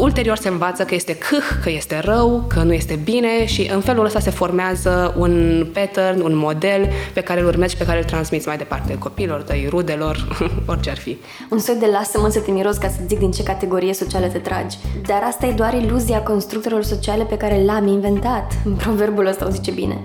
Ulterior 0.00 0.36
se 0.36 0.48
învață 0.48 0.84
că 0.84 0.94
este 0.94 1.16
câh, 1.16 1.44
că 1.62 1.70
este 1.70 2.00
rău, 2.04 2.44
că 2.48 2.62
nu 2.62 2.72
este 2.72 2.98
bine 3.04 3.46
și 3.46 3.70
în 3.72 3.80
felul 3.80 4.04
ăsta 4.04 4.20
se 4.20 4.30
formează 4.30 5.14
un 5.18 5.66
pattern, 5.72 6.20
un 6.20 6.36
model 6.36 6.88
pe 7.12 7.20
care 7.20 7.40
îl 7.40 7.46
urmezi 7.46 7.72
și 7.72 7.78
pe 7.78 7.84
care 7.84 7.98
îl 7.98 8.04
transmiți 8.04 8.46
mai 8.46 8.56
departe 8.56 8.98
copilor 8.98 9.42
tăi, 9.42 9.66
rudelor, 9.70 10.38
orice 10.66 10.90
ar 10.90 10.98
fi. 10.98 11.16
Un 11.50 11.58
soi 11.58 11.76
de 11.80 11.86
lasă-mă 11.92 12.28
să 12.28 12.38
te 12.38 12.50
miros 12.50 12.76
ca 12.76 12.88
să 12.88 12.96
zic 13.06 13.18
din 13.18 13.30
ce 13.30 13.42
categorie 13.42 13.92
socială 13.92 14.26
te 14.26 14.38
tragi. 14.38 14.76
Dar 15.06 15.22
asta 15.28 15.46
e 15.46 15.52
doar 15.52 15.74
iluzia 15.74 16.15
constructorilor 16.22 16.82
sociale 16.82 17.24
pe 17.24 17.36
care 17.36 17.64
l-am 17.64 17.86
inventat. 17.86 18.52
Proverbul 18.76 19.26
ăsta 19.26 19.46
o 19.46 19.50
zice 19.50 19.70
bine. 19.70 20.00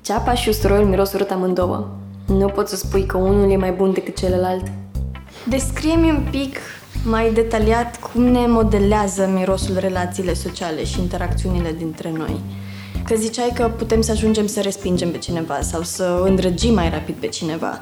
Ceapa 0.00 0.34
și 0.34 0.48
usturoiul 0.48 0.88
miros 0.88 1.12
urât 1.12 1.30
amândouă. 1.30 1.88
Nu 2.26 2.46
poți 2.46 2.70
să 2.70 2.76
spui 2.76 3.06
că 3.06 3.16
unul 3.16 3.50
e 3.50 3.56
mai 3.56 3.72
bun 3.72 3.92
decât 3.92 4.18
celălalt. 4.18 4.64
Descrie-mi 5.48 6.10
un 6.10 6.26
pic 6.30 6.56
mai 7.04 7.32
detaliat 7.32 8.00
cum 8.00 8.22
ne 8.22 8.46
modelează 8.46 9.30
mirosul 9.34 9.76
relațiile 9.78 10.34
sociale 10.34 10.84
și 10.84 11.00
interacțiunile 11.00 11.74
dintre 11.78 12.12
noi. 12.16 12.40
Că 13.04 13.14
ziceai 13.14 13.52
că 13.54 13.70
putem 13.76 14.00
să 14.00 14.10
ajungem 14.10 14.46
să 14.46 14.60
respingem 14.60 15.10
pe 15.10 15.18
cineva 15.18 15.60
sau 15.60 15.82
să 15.82 16.22
îndrăgim 16.24 16.74
mai 16.74 16.90
rapid 16.90 17.14
pe 17.14 17.26
cineva. 17.26 17.80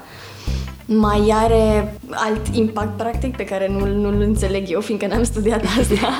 Mai 0.91 1.31
are 1.33 1.93
alt 2.09 2.55
impact 2.55 2.97
practic 2.97 3.35
pe 3.35 3.45
care 3.45 3.67
nu, 3.67 3.85
nu-l 3.85 4.21
înțeleg 4.21 4.71
eu, 4.71 4.81
fiindcă 4.81 5.07
n-am 5.07 5.23
studiat 5.23 5.63
asta. 5.79 6.19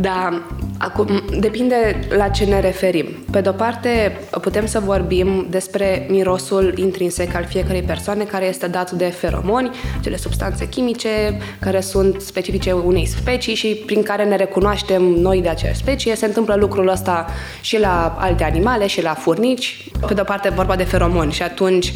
Da, 0.00 0.42
acum 0.78 1.22
depinde 1.38 2.08
la 2.16 2.28
ce 2.28 2.44
ne 2.44 2.60
referim. 2.60 3.06
Pe 3.30 3.40
de-o 3.40 3.52
parte, 3.52 4.20
putem 4.40 4.66
să 4.66 4.80
vorbim 4.80 5.46
despre 5.48 6.06
mirosul 6.10 6.72
intrinsec 6.76 7.34
al 7.34 7.44
fiecărei 7.44 7.82
persoane, 7.82 8.24
care 8.24 8.46
este 8.46 8.66
dat 8.66 8.90
de 8.90 9.04
feromoni, 9.04 9.70
cele 10.00 10.16
substanțe 10.16 10.68
chimice 10.68 11.38
care 11.60 11.80
sunt 11.80 12.20
specifice 12.20 12.72
unei 12.72 13.06
specii 13.06 13.54
și 13.54 13.82
prin 13.86 14.02
care 14.02 14.24
ne 14.24 14.36
recunoaștem 14.36 15.02
noi 15.02 15.40
de 15.40 15.48
aceeași 15.48 15.78
specie. 15.78 16.16
Se 16.16 16.26
întâmplă 16.26 16.54
lucrul 16.54 16.88
ăsta 16.88 17.26
și 17.60 17.78
la 17.78 18.16
alte 18.18 18.44
animale 18.44 18.86
și 18.86 19.02
la 19.02 19.14
furnici. 19.14 19.90
Pe 20.06 20.14
de-o 20.14 20.24
parte, 20.24 20.48
vorba 20.48 20.76
de 20.76 20.84
feromoni 20.84 21.32
și 21.32 21.42
atunci 21.42 21.92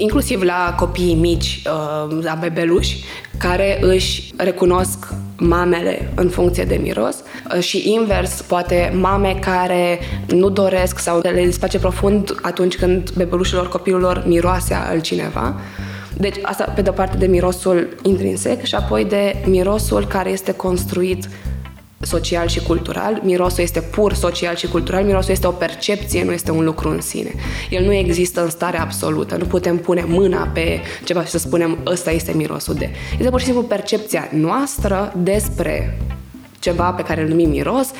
inclusiv 0.00 0.42
la 0.42 0.74
copiii 0.78 1.14
mici, 1.14 1.62
uh, 1.66 2.22
la 2.22 2.38
bebeluși, 2.40 3.04
care 3.38 3.78
își 3.80 4.32
recunosc 4.36 5.08
mamele 5.36 6.12
în 6.14 6.28
funcție 6.28 6.64
de 6.64 6.76
miros 6.82 7.16
uh, 7.54 7.62
și 7.62 7.92
invers, 7.92 8.40
poate 8.40 8.92
mame 9.00 9.36
care 9.40 9.98
nu 10.26 10.48
doresc 10.48 10.98
sau 10.98 11.20
le 11.22 11.44
disface 11.44 11.78
profund 11.78 12.34
atunci 12.42 12.76
când 12.76 13.10
bebelușilor, 13.10 13.68
copilul 13.68 14.22
miroase 14.26 14.74
altcineva. 14.74 15.60
Deci 16.16 16.36
asta 16.42 16.64
pe 16.74 16.82
de-o 16.82 16.92
parte 16.92 17.16
de 17.16 17.26
mirosul 17.26 17.96
intrinsec 18.02 18.62
și 18.64 18.74
apoi 18.74 19.04
de 19.04 19.36
mirosul 19.46 20.06
care 20.06 20.30
este 20.30 20.52
construit 20.52 21.28
social 22.06 22.48
și 22.48 22.62
cultural. 22.62 23.20
Mirosul 23.24 23.62
este 23.62 23.80
pur 23.80 24.14
social 24.14 24.56
și 24.56 24.66
cultural. 24.66 25.04
Mirosul 25.04 25.30
este 25.30 25.46
o 25.46 25.50
percepție, 25.50 26.24
nu 26.24 26.32
este 26.32 26.50
un 26.50 26.64
lucru 26.64 26.88
în 26.88 27.00
sine. 27.00 27.34
El 27.70 27.84
nu 27.84 27.92
există 27.92 28.42
în 28.42 28.50
stare 28.50 28.78
absolută. 28.78 29.36
Nu 29.36 29.44
putem 29.44 29.76
pune 29.76 30.04
mâna 30.06 30.50
pe 30.54 30.80
ceva 31.04 31.24
și 31.24 31.30
să 31.30 31.38
spunem 31.38 31.78
ăsta 31.86 32.10
este 32.10 32.32
mirosul 32.32 32.74
de. 32.74 32.90
Este 33.18 33.30
pur 33.30 33.38
și 33.38 33.44
simplu 33.44 33.62
percepția 33.62 34.28
noastră 34.32 35.12
despre 35.16 35.98
ceva 36.60 36.90
pe 36.90 37.02
care 37.02 37.22
îl 37.22 37.28
numim 37.28 37.48
miros, 37.48 37.90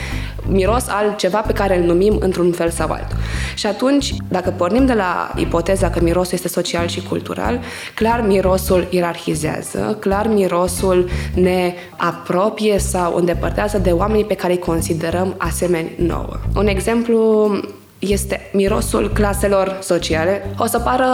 miros 0.48 0.88
al 0.88 1.14
ceva 1.16 1.38
pe 1.38 1.52
care 1.52 1.78
îl 1.78 1.84
numim 1.84 2.16
într-un 2.20 2.52
fel 2.52 2.70
sau 2.70 2.90
altul. 2.90 3.16
Și 3.54 3.66
atunci, 3.66 4.14
dacă 4.28 4.50
pornim 4.50 4.86
de 4.86 4.92
la 4.92 5.32
ipoteza 5.36 5.90
că 5.90 6.00
mirosul 6.02 6.34
este 6.34 6.48
social 6.48 6.86
și 6.86 7.02
cultural, 7.02 7.60
clar 7.94 8.24
mirosul 8.26 8.86
ierarhizează, 8.90 9.96
clar 10.00 10.26
mirosul 10.26 11.08
ne 11.34 11.74
apropie 11.96 12.78
sau 12.78 13.14
îndepărtează 13.14 13.78
de 13.78 13.90
oamenii 13.90 14.24
pe 14.24 14.34
care 14.34 14.52
îi 14.52 14.58
considerăm 14.58 15.34
asemeni 15.38 15.92
nouă. 15.98 16.36
Un 16.56 16.66
exemplu 16.66 17.50
este 17.98 18.50
mirosul 18.52 19.10
claselor 19.14 19.78
sociale. 19.82 20.54
O 20.58 20.66
să 20.66 20.78
pară 20.78 21.06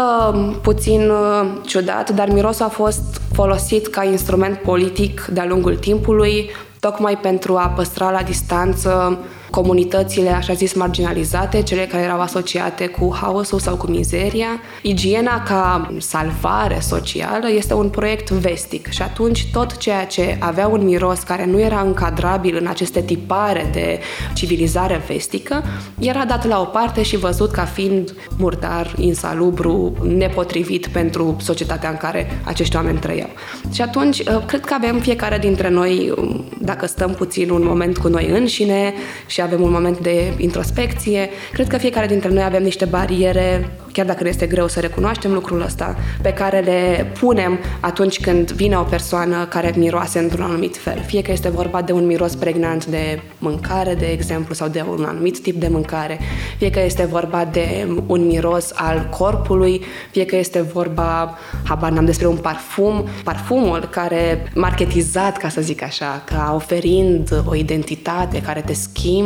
puțin 0.62 1.10
uh, 1.10 1.46
ciudat, 1.66 2.10
dar 2.10 2.28
mirosul 2.28 2.64
a 2.64 2.68
fost 2.68 3.20
folosit 3.32 3.86
ca 3.86 4.04
instrument 4.04 4.58
politic 4.58 5.26
de-a 5.32 5.46
lungul 5.46 5.76
timpului 5.76 6.50
tocmai 6.90 7.16
pentru 7.16 7.56
a 7.56 7.68
păstra 7.68 8.10
la 8.10 8.22
distanță 8.22 9.18
comunitățile, 9.50 10.30
așa 10.30 10.52
zis, 10.52 10.74
marginalizate, 10.74 11.62
cele 11.62 11.86
care 11.86 12.02
erau 12.02 12.20
asociate 12.20 12.86
cu 12.86 13.16
haosul 13.20 13.58
sau 13.58 13.76
cu 13.76 13.86
mizeria. 13.86 14.60
Igiena 14.82 15.42
ca 15.42 15.94
salvare 15.98 16.78
socială 16.80 17.50
este 17.50 17.74
un 17.74 17.88
proiect 17.88 18.30
vestic 18.30 18.88
și 18.88 19.02
atunci 19.02 19.48
tot 19.52 19.76
ceea 19.76 20.06
ce 20.06 20.36
avea 20.40 20.66
un 20.66 20.84
miros 20.84 21.18
care 21.18 21.46
nu 21.46 21.60
era 21.60 21.80
încadrabil 21.80 22.56
în 22.60 22.66
aceste 22.66 23.00
tipare 23.00 23.68
de 23.72 23.98
civilizare 24.34 25.02
vestică, 25.06 25.64
era 25.98 26.24
dat 26.24 26.46
la 26.46 26.60
o 26.60 26.64
parte 26.64 27.02
și 27.02 27.16
văzut 27.16 27.50
ca 27.50 27.64
fiind 27.64 28.14
murdar, 28.38 28.94
insalubru, 28.98 29.96
nepotrivit 30.02 30.86
pentru 30.86 31.36
societatea 31.40 31.90
în 31.90 31.96
care 31.96 32.40
acești 32.44 32.76
oameni 32.76 32.98
trăiau. 32.98 33.28
Și 33.72 33.82
atunci, 33.82 34.22
cred 34.46 34.64
că 34.64 34.74
avem 34.74 34.98
fiecare 34.98 35.38
dintre 35.38 35.68
noi, 35.68 36.12
dacă 36.60 36.86
stăm 36.86 37.10
puțin 37.10 37.50
un 37.50 37.64
moment 37.64 37.98
cu 37.98 38.08
noi 38.08 38.28
înșine 38.30 38.94
și 39.36 39.42
avem 39.42 39.62
un 39.62 39.70
moment 39.70 39.98
de 39.98 40.32
introspecție. 40.36 41.28
Cred 41.52 41.68
că 41.68 41.76
fiecare 41.78 42.06
dintre 42.06 42.28
noi 42.28 42.42
avem 42.42 42.62
niște 42.62 42.84
bariere 42.84 43.70
chiar 43.96 44.06
dacă 44.06 44.22
ne 44.22 44.28
este 44.28 44.46
greu 44.46 44.68
să 44.68 44.80
recunoaștem 44.80 45.32
lucrul 45.32 45.62
ăsta, 45.62 45.96
pe 46.22 46.32
care 46.32 46.60
le 46.60 47.12
punem 47.18 47.58
atunci 47.80 48.20
când 48.20 48.50
vine 48.50 48.76
o 48.76 48.82
persoană 48.82 49.44
care 49.44 49.72
miroase 49.76 50.18
într-un 50.18 50.44
anumit 50.44 50.76
fel. 50.76 51.02
Fie 51.06 51.22
că 51.22 51.32
este 51.32 51.48
vorba 51.48 51.82
de 51.82 51.92
un 51.92 52.06
miros 52.06 52.34
pregnant 52.34 52.86
de 52.86 53.20
mâncare, 53.38 53.94
de 53.94 54.06
exemplu, 54.06 54.54
sau 54.54 54.68
de 54.68 54.84
un 54.90 55.04
anumit 55.04 55.42
tip 55.42 55.60
de 55.60 55.68
mâncare, 55.68 56.18
fie 56.58 56.70
că 56.70 56.80
este 56.80 57.04
vorba 57.04 57.48
de 57.52 57.88
un 58.06 58.26
miros 58.26 58.72
al 58.74 59.08
corpului, 59.18 59.82
fie 60.10 60.24
că 60.24 60.36
este 60.36 60.60
vorba, 60.60 61.38
habar 61.64 61.90
n-am, 61.90 62.04
despre 62.04 62.26
un 62.26 62.36
parfum, 62.36 63.06
parfumul 63.24 63.88
care, 63.90 64.50
marketizat, 64.54 65.36
ca 65.36 65.48
să 65.48 65.60
zic 65.60 65.82
așa, 65.82 66.22
ca 66.24 66.52
oferind 66.54 67.42
o 67.46 67.54
identitate 67.54 68.40
care 68.40 68.62
te 68.66 68.72
schimbă. 68.72 69.24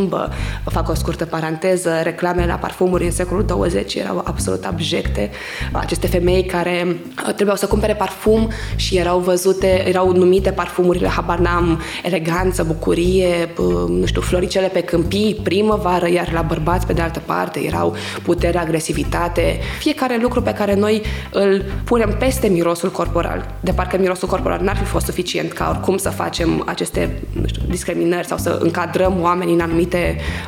Fac 0.65 0.89
o 0.89 0.95
scurtă 0.95 1.25
paranteză, 1.25 1.91
reclamele 2.03 2.47
la 2.47 2.55
parfumuri 2.55 3.05
în 3.05 3.11
secolul 3.11 3.45
20 3.45 3.95
erau 3.95 4.23
absolut 4.25 4.49
absolut 4.51 4.65
abjecte. 4.65 5.31
Aceste 5.73 6.07
femei 6.07 6.45
care 6.45 6.87
uh, 6.87 7.35
trebuiau 7.35 7.57
să 7.57 7.67
cumpere 7.67 7.95
parfum 7.95 8.51
și 8.77 8.97
erau 8.97 9.19
văzute, 9.19 9.89
erau 9.89 10.13
numite 10.13 10.51
parfumurile, 10.51 11.09
habar 11.09 11.39
n-am, 11.39 11.81
eleganță, 12.03 12.63
bucurie, 12.63 13.49
nu 13.89 14.07
știu, 14.07 14.21
floricele 14.21 14.67
pe 14.67 14.81
câmpii, 14.81 15.41
primăvară, 15.43 16.09
iar 16.09 16.33
la 16.33 16.43
bărbați, 16.43 16.87
pe 16.87 16.93
de 16.93 17.01
altă 17.01 17.23
parte, 17.27 17.61
erau 17.65 17.95
putere, 18.23 18.59
agresivitate. 18.59 19.59
Fiecare 19.79 20.19
lucru 20.23 20.43
pe 20.43 20.53
care 20.53 20.75
noi 20.75 21.03
îl 21.33 21.65
punem 21.85 22.17
peste 22.19 22.49
mirosul 22.49 22.91
corporal, 22.91 23.55
de 23.61 23.73
parcă 23.73 23.99
mirosul 23.99 24.29
corporal 24.29 24.61
n-ar 24.63 24.77
fi 24.77 24.85
fost 24.85 25.07
suficient 25.07 25.53
ca 25.53 25.69
oricum 25.71 25.97
să 25.97 26.11
facem 26.11 26.63
aceste 26.67 27.23
nu 27.41 27.47
știu, 27.47 27.63
discriminări 27.69 28.27
sau 28.27 28.39
să 28.39 28.59
încadrăm 28.63 29.15
oamenii 29.21 29.55
în 29.55 29.61
anumite 29.61 29.90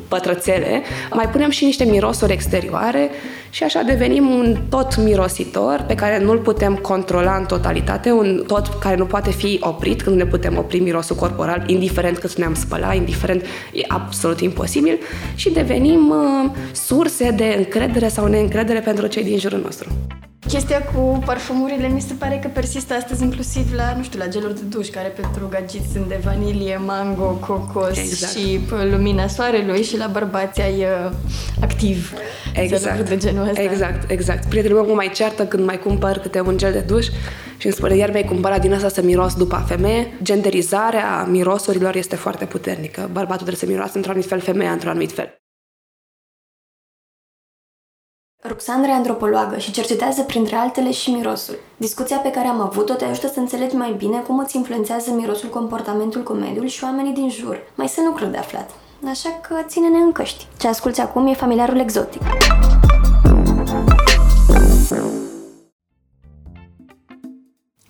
pătrățele, 0.08 0.82
mai 1.12 1.28
punem 1.28 1.50
și 1.50 1.64
niște 1.64 1.84
mirosuri 1.84 2.32
exterioare 2.32 3.10
și 3.50 3.62
așa 3.62 3.82
devenim 3.82 4.28
un 4.28 4.56
tot 4.68 4.96
mirositor 4.96 5.84
pe 5.86 5.94
care 5.94 6.18
nu-l 6.18 6.38
putem 6.38 6.74
controla 6.74 7.36
în 7.36 7.44
totalitate, 7.44 8.10
un 8.10 8.44
tot 8.46 8.66
care 8.80 8.96
nu 8.96 9.04
poate 9.04 9.30
fi 9.30 9.58
oprit 9.60 10.02
când 10.02 10.16
ne 10.16 10.26
putem 10.26 10.58
opri 10.58 10.78
mirosul 10.78 11.16
corporal, 11.16 11.64
indiferent 11.66 12.18
cât 12.18 12.34
ne-am 12.34 12.54
spălat, 12.54 12.94
indiferent, 12.94 13.42
e 13.72 13.84
absolut 13.88 14.40
imposibil 14.40 14.98
și 15.34 15.50
devenim 15.50 16.08
uh, 16.08 16.50
surse 16.72 17.30
de 17.30 17.54
încredere 17.56 18.08
sau 18.08 18.26
neîncredere 18.26 18.80
pentru 18.80 19.06
cei 19.06 19.24
din 19.24 19.38
jurul 19.38 19.60
nostru. 19.64 19.88
Chestia 20.52 20.82
cu 20.82 21.22
parfumurile 21.24 21.88
mi 21.88 22.00
se 22.00 22.14
pare 22.18 22.38
că 22.42 22.48
persistă 22.48 22.94
astăzi 22.94 23.22
inclusiv 23.22 23.72
la, 23.74 23.94
nu 23.96 24.02
știu, 24.02 24.18
la 24.18 24.28
geluri 24.28 24.54
de 24.54 24.60
duș, 24.68 24.88
care 24.88 25.08
pentru 25.08 25.48
gagiți 25.50 25.88
sunt 25.92 26.08
de 26.08 26.20
vanilie, 26.24 26.76
mango, 26.76 27.24
cocos 27.24 27.96
exact. 27.96 28.32
și 28.32 28.60
lumina 28.90 29.26
soarelui 29.26 29.82
și 29.82 29.96
la 29.96 30.06
bărbați 30.06 30.60
ai 30.60 30.74
uh, 30.74 31.12
activ. 31.60 32.12
Exact. 32.54 33.08
De 33.08 33.16
genul 33.16 33.48
ăsta. 33.48 33.62
Exact, 33.62 34.10
exact. 34.10 34.48
Prietenul 34.48 34.78
meu 34.78 34.86
mă 34.88 34.94
mai 34.94 35.10
ceartă 35.14 35.46
când 35.46 35.64
mai 35.64 35.78
cumpăr 35.78 36.18
câte 36.18 36.40
un 36.40 36.56
gel 36.56 36.72
de 36.72 36.80
duș 36.80 37.06
și 37.56 37.66
îmi 37.66 37.74
spune, 37.74 37.96
iar 37.96 38.10
mi-ai 38.10 38.24
cumpărat 38.24 38.60
din 38.60 38.72
asta 38.72 38.88
să 38.88 39.02
miros 39.02 39.34
după 39.34 39.64
femeie. 39.66 40.12
Genderizarea 40.22 41.26
mirosurilor 41.30 41.96
este 41.96 42.16
foarte 42.16 42.44
puternică. 42.44 43.00
Bărbatul 43.12 43.46
trebuie 43.46 43.56
să 43.56 43.66
miroasă 43.66 43.92
într-un 43.94 44.12
anumit 44.12 44.28
fel, 44.28 44.40
femeia 44.40 44.70
într-un 44.70 44.90
anumit 44.90 45.12
fel. 45.12 45.41
Ruxandra 48.48 48.90
e 48.90 48.94
antropologă 48.94 49.58
și 49.58 49.70
cercetează 49.70 50.22
printre 50.22 50.56
altele 50.56 50.90
și 50.90 51.10
mirosul. 51.10 51.54
Discuția 51.76 52.16
pe 52.16 52.30
care 52.30 52.46
am 52.46 52.60
avut-o 52.60 52.94
te 52.94 53.04
ajută 53.04 53.26
să 53.26 53.38
înțelegi 53.38 53.74
mai 53.74 53.94
bine 53.98 54.18
cum 54.18 54.38
îți 54.38 54.56
influențează 54.56 55.10
mirosul 55.10 55.48
comportamentul 55.48 56.22
cu 56.22 56.32
mediul 56.32 56.66
și 56.66 56.84
oamenii 56.84 57.12
din 57.12 57.30
jur. 57.30 57.58
Mai 57.74 57.88
sunt 57.88 58.06
lucruri 58.06 58.30
de 58.30 58.36
aflat. 58.36 58.70
Așa 59.08 59.38
că 59.48 59.54
ține-ne 59.66 59.98
în 59.98 60.12
căști. 60.12 60.46
Ce 60.58 60.68
asculti 60.68 61.00
acum 61.00 61.26
e 61.26 61.34
familiarul 61.34 61.78
exotic. 61.78 62.22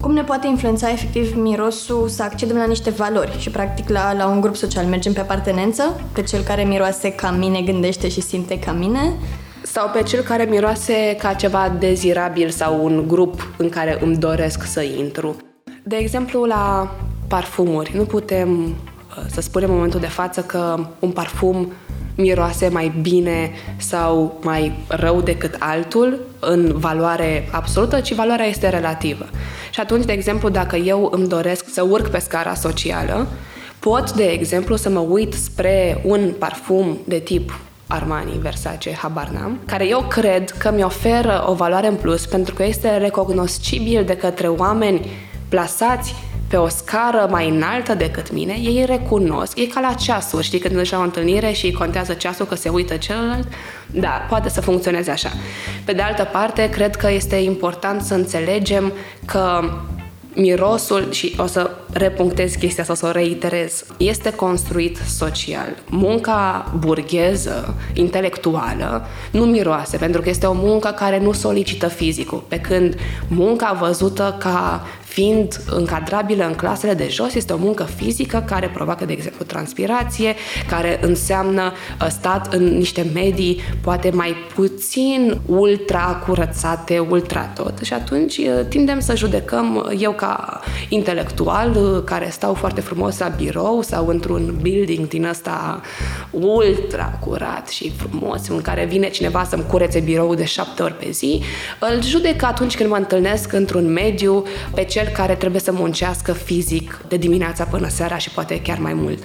Cum 0.01 0.13
ne 0.13 0.25
poate 0.25 0.47
influența 0.47 0.91
efectiv 0.91 1.37
mirosul 1.37 2.09
să 2.09 2.23
accedem 2.23 2.57
la 2.57 2.65
niște 2.65 2.91
valori 2.91 3.39
și 3.39 3.51
practic 3.51 3.89
la, 3.89 4.13
la 4.13 4.27
un 4.27 4.41
grup 4.41 4.57
social? 4.57 4.85
Mergem 4.85 5.13
pe 5.13 5.21
apartenență, 5.21 6.01
pe 6.13 6.23
cel 6.23 6.43
care 6.43 6.65
miroase 6.65 7.13
ca 7.13 7.31
mine, 7.31 7.63
gândește 7.63 8.09
și 8.09 8.21
simte 8.21 8.59
ca 8.59 8.73
mine? 8.73 9.15
Sau 9.62 9.88
pe 9.88 10.02
cel 10.02 10.23
care 10.23 10.45
miroase 10.45 11.16
ca 11.19 11.33
ceva 11.33 11.76
dezirabil 11.78 12.50
sau 12.50 12.85
un 12.85 13.04
grup 13.09 13.54
în 13.57 13.69
care 13.69 13.99
îmi 14.00 14.16
doresc 14.16 14.64
să 14.64 14.83
intru. 14.83 15.37
De 15.83 15.97
exemplu, 15.97 16.45
la 16.45 16.95
parfumuri. 17.28 17.92
Nu 17.97 18.04
putem 18.04 18.64
uh, 18.64 19.25
să 19.31 19.40
spunem 19.40 19.69
în 19.69 19.75
momentul 19.75 20.00
de 20.00 20.07
față 20.07 20.40
că 20.40 20.87
un 20.99 21.11
parfum 21.11 21.73
miroase 22.16 22.69
mai 22.69 22.92
bine 23.00 23.50
sau 23.76 24.38
mai 24.42 24.73
rău 24.88 25.21
decât 25.21 25.57
altul 25.59 26.21
în 26.40 26.73
valoare 26.78 27.49
absolută, 27.50 28.00
ci 28.00 28.14
valoarea 28.14 28.47
este 28.47 28.69
relativă. 28.69 29.25
Și 29.71 29.81
atunci, 29.81 30.04
de 30.04 30.12
exemplu, 30.12 30.49
dacă 30.49 30.76
eu 30.76 31.09
îmi 31.12 31.28
doresc 31.28 31.64
să 31.73 31.83
urc 31.83 32.09
pe 32.09 32.19
scara 32.19 32.54
socială, 32.54 33.26
pot, 33.78 34.12
de 34.12 34.25
exemplu, 34.25 34.76
să 34.76 34.88
mă 34.88 35.00
uit 35.00 35.35
spre 35.35 36.02
un 36.04 36.33
parfum 36.38 36.99
de 37.04 37.19
tip 37.19 37.52
Armani, 37.93 38.39
Versace, 38.41 38.95
habar 38.95 39.29
n-am, 39.29 39.59
care 39.67 39.89
eu 39.89 40.05
cred 40.09 40.51
că 40.51 40.71
mi 40.71 40.83
oferă 40.83 41.45
o 41.47 41.55
valoare 41.55 41.87
în 41.87 41.95
plus 41.95 42.27
pentru 42.27 42.55
că 42.55 42.65
este 42.65 42.97
recognoscibil 42.97 44.05
de 44.05 44.17
către 44.17 44.47
oameni 44.47 45.07
plasați 45.49 46.15
pe 46.49 46.57
o 46.57 46.69
scară 46.69 47.27
mai 47.31 47.49
înaltă 47.49 47.95
decât 47.95 48.33
mine, 48.33 48.53
ei 48.53 48.85
recunosc, 48.85 49.59
e 49.59 49.67
ca 49.67 49.81
la 49.81 49.93
ceasuri, 49.93 50.45
știi, 50.45 50.59
când 50.59 50.77
își 50.77 50.95
au 50.95 51.01
o 51.01 51.05
întâlnire 51.05 51.53
și 51.53 51.73
contează 51.73 52.13
ceasul 52.13 52.47
că 52.47 52.55
se 52.55 52.69
uită 52.69 52.97
celălalt, 52.97 53.49
da, 53.91 54.27
poate 54.29 54.49
să 54.49 54.61
funcționeze 54.61 55.11
așa. 55.11 55.31
Pe 55.85 55.93
de 55.93 56.03
altă 56.03 56.25
parte, 56.33 56.69
cred 56.71 56.97
că 56.97 57.11
este 57.11 57.37
important 57.37 58.03
să 58.03 58.15
înțelegem 58.15 58.93
că 59.25 59.61
mirosul, 60.35 61.11
și 61.11 61.35
o 61.39 61.47
să 61.47 61.71
repunctez 61.93 62.55
chestia 62.55 62.85
sau 62.85 62.95
să 62.95 63.07
o 63.07 63.11
reiterez, 63.11 63.85
este 63.97 64.33
construit 64.33 64.99
social. 65.17 65.77
Munca 65.89 66.73
burgheză, 66.79 67.75
intelectuală, 67.95 69.07
nu 69.31 69.45
miroase, 69.45 69.97
pentru 69.97 70.21
că 70.21 70.29
este 70.29 70.47
o 70.47 70.53
muncă 70.53 70.89
care 70.89 71.21
nu 71.21 71.33
solicită 71.33 71.89
fizicul, 71.89 72.45
pe 72.49 72.61
când 72.61 72.97
munca 73.29 73.77
văzută 73.81 74.37
ca 74.39 74.87
fiind 75.12 75.61
încadrabilă 75.71 76.47
în 76.47 76.54
clasele 76.54 76.95
de 76.95 77.09
jos, 77.11 77.35
este 77.35 77.52
o 77.52 77.57
muncă 77.57 77.85
fizică 77.97 78.45
care 78.47 78.69
provoacă, 78.69 79.04
de 79.04 79.12
exemplu, 79.12 79.45
transpirație, 79.45 80.35
care 80.69 80.99
înseamnă 81.02 81.73
uh, 82.00 82.07
stat 82.11 82.54
în 82.54 82.76
niște 82.76 83.07
medii 83.14 83.61
poate 83.81 84.11
mai 84.11 84.35
puțin 84.54 85.40
ultra 85.47 86.23
curățate, 86.26 86.99
ultra 86.99 87.40
tot. 87.40 87.78
Și 87.83 87.92
atunci 87.92 88.37
uh, 88.37 88.47
tindem 88.69 89.00
să 89.00 89.16
judecăm, 89.16 89.76
uh, 89.76 90.00
eu 90.02 90.12
ca 90.12 90.61
intelectual, 90.88 92.02
care 92.04 92.28
stau 92.31 92.54
foarte 92.54 92.81
frumos 92.81 93.19
la 93.19 93.28
birou 93.28 93.83
sau 93.83 94.07
într-un 94.07 94.59
building 94.61 95.09
din 95.09 95.25
ăsta 95.25 95.81
ultra 96.31 97.19
curat 97.21 97.69
și 97.69 97.92
frumos, 97.97 98.49
în 98.49 98.61
care 98.62 98.85
vine 98.85 99.09
cineva 99.09 99.45
să-mi 99.45 99.66
curețe 99.66 100.00
biroul 100.00 100.37
de 100.37 100.45
șapte 100.45 100.83
ori 100.83 100.95
pe 100.95 101.11
zi, 101.11 101.42
îl 101.78 102.02
judec 102.02 102.42
atunci 102.42 102.76
când 102.76 102.88
mă 102.88 102.97
întâlnesc 102.97 103.52
într-un 103.52 103.92
mediu 103.92 104.45
pe 104.75 104.85
ce 104.85 105.02
cel 105.03 105.13
care 105.13 105.35
trebuie 105.35 105.61
să 105.61 105.73
muncească 105.73 106.33
fizic 106.33 107.05
de 107.09 107.17
dimineața 107.17 107.65
până 107.65 107.89
seara 107.89 108.17
și 108.17 108.31
poate 108.31 108.61
chiar 108.61 108.79
mai 108.79 108.95
mult. 108.95 109.23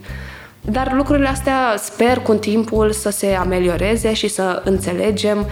Dar 0.62 0.94
lucrurile 0.94 1.28
astea 1.28 1.76
sper 1.78 2.20
cu 2.20 2.34
timpul 2.34 2.92
să 2.92 3.10
se 3.10 3.28
amelioreze 3.34 4.14
și 4.14 4.28
să 4.28 4.62
înțelegem 4.66 5.46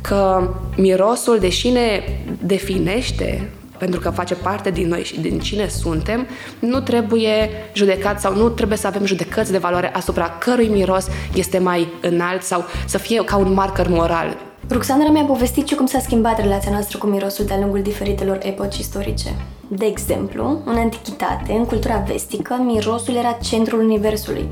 că 0.00 0.50
mirosul, 0.76 1.38
deși 1.38 1.68
ne 1.68 2.02
definește 2.42 3.50
pentru 3.78 4.00
că 4.00 4.10
face 4.10 4.34
parte 4.34 4.70
din 4.70 4.88
noi 4.88 5.02
și 5.04 5.20
din 5.20 5.38
cine 5.38 5.68
suntem, 5.68 6.26
nu 6.58 6.80
trebuie 6.80 7.50
judecat 7.72 8.20
sau 8.20 8.36
nu 8.36 8.48
trebuie 8.48 8.78
să 8.78 8.86
avem 8.86 9.04
judecăți 9.04 9.52
de 9.52 9.58
valoare 9.58 9.94
asupra 9.94 10.28
cărui 10.28 10.68
miros 10.68 11.06
este 11.34 11.58
mai 11.58 11.88
înalt 12.00 12.42
sau 12.42 12.64
să 12.86 12.98
fie 12.98 13.24
ca 13.24 13.36
un 13.36 13.52
marker 13.52 13.88
moral. 13.88 14.36
Ruxandra 14.70 15.08
mi-a 15.08 15.24
povestit 15.24 15.68
și 15.68 15.74
cum 15.74 15.86
s-a 15.86 15.98
schimbat 15.98 16.40
relația 16.40 16.70
noastră 16.70 16.98
cu 16.98 17.06
mirosul 17.06 17.44
de-a 17.44 17.58
lungul 17.58 17.82
diferitelor 17.82 18.38
epoci 18.42 18.78
istorice. 18.78 19.28
De 19.68 19.84
exemplu, 19.84 20.58
în 20.64 20.76
antichitate, 20.76 21.52
în 21.52 21.64
cultura 21.64 22.04
vestică, 22.06 22.56
mirosul 22.64 23.14
era 23.14 23.32
centrul 23.32 23.80
universului. 23.80 24.48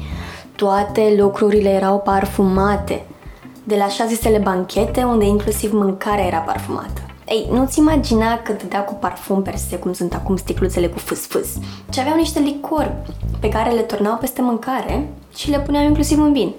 Toate 0.57 1.15
lucrurile 1.19 1.69
erau 1.69 1.99
parfumate. 1.99 3.07
De 3.65 3.77
la 3.77 3.85
așa 3.85 4.07
zisele 4.07 4.39
banchete, 4.39 5.03
unde 5.03 5.25
inclusiv 5.25 5.73
mâncarea 5.73 6.27
era 6.27 6.39
parfumată. 6.39 7.01
Ei, 7.29 7.49
nu-ți 7.53 7.79
imagina 7.79 8.39
că 8.39 8.53
dădea 8.53 8.85
cu 8.85 8.95
parfum 8.95 9.43
per 9.43 9.57
se, 9.57 9.77
cum 9.77 9.93
sunt 9.93 10.15
acum 10.15 10.37
sticluțele 10.37 10.87
cu 10.87 10.99
fâs-fâs, 10.99 11.49
ci 11.91 11.99
aveau 11.99 12.17
niște 12.17 12.41
licori 12.41 12.93
pe 13.41 13.49
care 13.49 13.71
le 13.71 13.81
turnau 13.81 14.17
peste 14.17 14.43
mâncare 14.43 15.09
și 15.37 15.51
le 15.51 15.61
puneau 15.61 15.85
inclusiv 15.85 16.19
în 16.19 16.33
vin. 16.33 16.53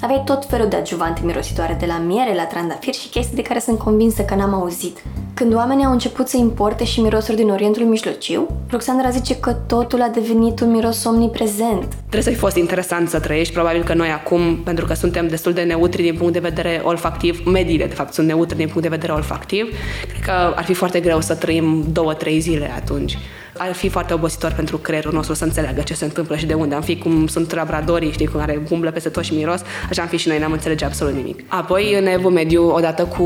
Aveai 0.00 0.22
tot 0.24 0.44
felul 0.44 0.68
de 0.68 0.76
adjuvante 0.76 1.20
mirositoare, 1.24 1.76
de 1.80 1.86
la 1.86 1.98
miere 1.98 2.34
la 2.34 2.44
trandafir 2.44 2.94
și 2.94 3.08
chestii 3.08 3.36
de 3.36 3.42
care 3.42 3.58
sunt 3.58 3.78
convinsă 3.78 4.22
că 4.22 4.34
n-am 4.34 4.54
auzit. 4.54 5.02
Când 5.38 5.54
oamenii 5.54 5.84
au 5.84 5.92
început 5.92 6.28
să 6.28 6.36
importe 6.36 6.84
și 6.84 7.00
mirosuri 7.00 7.36
din 7.36 7.48
Orientul 7.48 7.82
Mijlociu, 7.82 8.46
Roxandra 8.70 9.10
zice 9.10 9.36
că 9.36 9.52
totul 9.52 10.02
a 10.02 10.08
devenit 10.08 10.60
un 10.60 10.70
miros 10.70 11.04
omniprezent. 11.04 11.86
Trebuie 11.94 12.22
să-i 12.22 12.34
fost 12.34 12.56
interesant 12.56 13.08
să 13.08 13.20
trăiești, 13.20 13.52
probabil 13.52 13.82
că 13.84 13.94
noi 13.94 14.08
acum, 14.08 14.56
pentru 14.64 14.84
că 14.84 14.94
suntem 14.94 15.28
destul 15.28 15.52
de 15.52 15.62
neutri 15.62 16.02
din 16.02 16.16
punct 16.16 16.32
de 16.32 16.38
vedere 16.38 16.80
olfactiv, 16.84 17.46
mediile 17.46 17.86
de 17.86 17.94
fapt 17.94 18.12
sunt 18.12 18.26
neutri 18.26 18.56
din 18.56 18.66
punct 18.66 18.82
de 18.82 18.88
vedere 18.88 19.12
olfactiv, 19.12 19.74
cred 20.08 20.22
că 20.24 20.54
ar 20.56 20.64
fi 20.64 20.74
foarte 20.74 21.00
greu 21.00 21.20
să 21.20 21.34
trăim 21.34 21.84
două, 21.92 22.14
trei 22.14 22.40
zile 22.40 22.70
atunci 22.76 23.18
ar 23.58 23.72
fi 23.72 23.88
foarte 23.88 24.14
obositor 24.14 24.52
pentru 24.52 24.76
creierul 24.78 25.12
nostru 25.12 25.34
să 25.34 25.44
înțeleagă 25.44 25.80
ce 25.80 25.94
se 25.94 26.04
întâmplă 26.04 26.36
și 26.36 26.46
de 26.46 26.54
unde. 26.54 26.74
Am 26.74 26.80
fi 26.82 26.98
cum 26.98 27.26
sunt 27.26 27.54
labradorii, 27.54 28.12
știi, 28.12 28.26
cu 28.26 28.36
care 28.38 28.62
umblă 28.70 28.90
peste 28.90 29.08
tot 29.08 29.22
și 29.22 29.34
miros, 29.34 29.60
așa 29.90 30.02
am 30.02 30.08
fi 30.08 30.16
și 30.16 30.28
noi, 30.28 30.38
n-am 30.38 30.52
înțelege 30.52 30.84
absolut 30.84 31.14
nimic. 31.14 31.44
Apoi, 31.48 31.94
în 31.98 32.06
Evul 32.06 32.30
Mediu, 32.30 32.70
odată 32.74 33.04
cu 33.04 33.24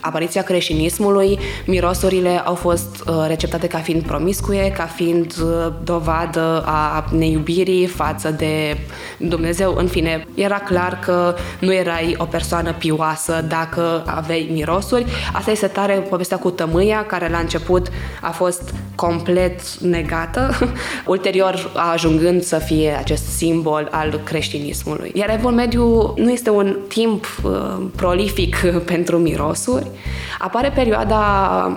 apariția 0.00 0.42
creștinismului, 0.42 1.38
mirosurile 1.66 2.42
au 2.44 2.54
fost 2.54 3.02
uh, 3.06 3.24
receptate 3.26 3.66
ca 3.66 3.78
fiind 3.78 4.02
promiscue, 4.02 4.72
ca 4.76 4.84
fiind 4.84 5.34
uh, 5.42 5.72
dovadă 5.84 6.62
a 6.66 7.04
neiubirii 7.10 7.86
față 7.86 8.30
de 8.30 8.76
Dumnezeu. 9.18 9.74
În 9.76 9.86
fine, 9.86 10.26
era 10.34 10.58
clar 10.58 10.98
că 10.98 11.34
nu 11.58 11.74
erai 11.74 12.14
o 12.18 12.24
persoană 12.24 12.72
pioasă 12.72 13.44
dacă 13.48 14.02
aveai 14.06 14.48
mirosuri. 14.52 15.04
Asta 15.32 15.50
este 15.50 15.66
tare 15.66 15.94
povestea 15.94 16.38
cu 16.38 16.50
tămâia, 16.50 17.04
care 17.06 17.28
la 17.28 17.38
început 17.38 17.88
a 18.20 18.30
fost 18.30 18.74
complet 19.06 19.78
negată, 19.78 20.50
ulterior 21.06 21.70
ajungând 21.92 22.42
să 22.42 22.58
fie 22.58 22.96
acest 22.98 23.26
simbol 23.26 23.88
al 23.90 24.20
creștinismului. 24.24 25.12
Iar 25.14 25.30
Evul 25.30 25.50
Mediu 25.50 26.14
nu 26.16 26.30
este 26.30 26.50
un 26.50 26.76
timp 26.88 27.26
uh, 27.42 27.52
prolific 27.96 28.56
pentru 28.92 29.16
mirosuri. 29.16 29.86
Apare 30.38 30.72
perioada 30.74 31.20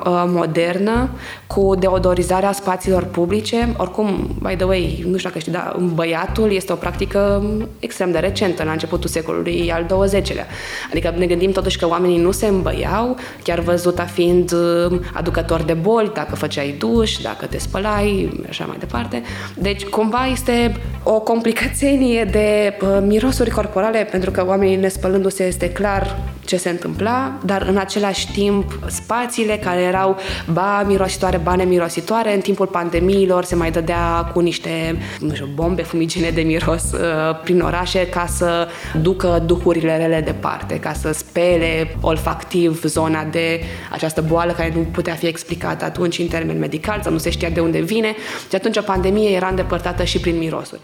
uh, 0.06 0.24
modernă 0.28 1.10
cu 1.48 1.76
deodorizarea 1.80 2.52
spațiilor 2.52 3.04
publice. 3.04 3.74
Oricum, 3.78 4.38
by 4.42 4.56
the 4.56 4.66
way, 4.66 5.04
nu 5.08 5.18
știu 5.18 5.30
dacă 5.30 5.40
știi, 5.40 5.52
dar 5.52 5.76
băiatul 5.94 6.52
este 6.52 6.72
o 6.72 6.76
practică 6.76 7.44
extrem 7.80 8.12
de 8.12 8.20
recentă, 8.20 8.64
la 8.64 8.72
începutul 8.72 9.10
secolului 9.10 9.72
al 9.72 9.84
XX-lea. 9.84 10.48
Adică 10.90 11.14
ne 11.18 11.26
gândim 11.26 11.52
totuși 11.52 11.78
că 11.78 11.88
oamenii 11.88 12.18
nu 12.20 12.32
se 12.32 12.48
îmbăiau, 12.48 13.18
chiar 13.44 13.60
văzuta 13.60 14.04
fiind 14.04 14.52
uh, 14.52 15.00
aducător 15.14 15.62
de 15.62 15.74
boli, 15.74 16.12
dacă 16.14 16.36
făceai 16.36 16.76
duș, 16.80 17.17
dacă 17.22 17.46
te 17.46 17.58
spălai, 17.58 18.42
așa 18.50 18.66
mai 18.66 18.78
departe. 18.80 19.22
Deci, 19.54 19.86
cumva 19.86 20.26
este 20.26 20.76
o 21.04 21.20
complicație 21.20 22.28
de 22.32 22.78
uh, 22.82 22.98
mirosuri 23.02 23.50
corporale, 23.50 24.08
pentru 24.12 24.32
că 24.32 24.46
oamenii 24.48 24.76
nespălându-se 24.76 25.44
este 25.44 25.70
clar 25.70 26.18
ce 26.48 26.58
se 26.58 26.70
întâmpla, 26.70 27.38
dar 27.46 27.62
în 27.62 27.78
același 27.78 28.32
timp 28.32 28.80
spațiile 28.86 29.58
care 29.58 29.82
erau 29.82 30.18
ba 30.52 30.84
mirositoare, 30.88 31.38
ba 31.38 31.56
nemirositoare, 31.56 32.34
în 32.34 32.40
timpul 32.40 32.66
pandemiilor 32.66 33.44
se 33.44 33.56
mai 33.56 33.72
dădea 33.72 34.32
cu 34.34 34.40
niște, 34.40 34.98
nu 35.20 35.34
știu, 35.34 35.50
bombe 35.54 35.82
fumigene 35.82 36.30
de 36.30 36.42
miros 36.42 36.92
uh, 36.92 37.00
prin 37.44 37.62
orașe 37.62 38.08
ca 38.08 38.26
să 38.26 38.68
ducă 39.02 39.44
duhurile 39.46 39.98
rele 39.98 40.22
departe, 40.22 40.80
ca 40.80 40.94
să 40.94 41.12
spele 41.12 41.96
olfactiv 42.02 42.84
zona 42.84 43.24
de 43.24 43.62
această 43.92 44.22
boală 44.22 44.52
care 44.52 44.72
nu 44.76 44.82
putea 44.82 45.14
fi 45.14 45.26
explicată 45.26 45.86
atunci 45.86 46.20
în 46.20 46.28
termen 46.28 46.60
medical 46.60 47.00
sau 47.08 47.16
nu 47.16 47.22
se 47.22 47.30
știa 47.30 47.50
de 47.50 47.60
unde 47.60 47.80
vine 47.80 48.16
și 48.50 48.56
atunci 48.56 48.78
o 48.78 48.82
pandemie 48.82 49.36
era 49.36 49.48
îndepărtată 49.48 50.04
și 50.04 50.20
prin 50.20 50.38
mirosuri. 50.38 50.82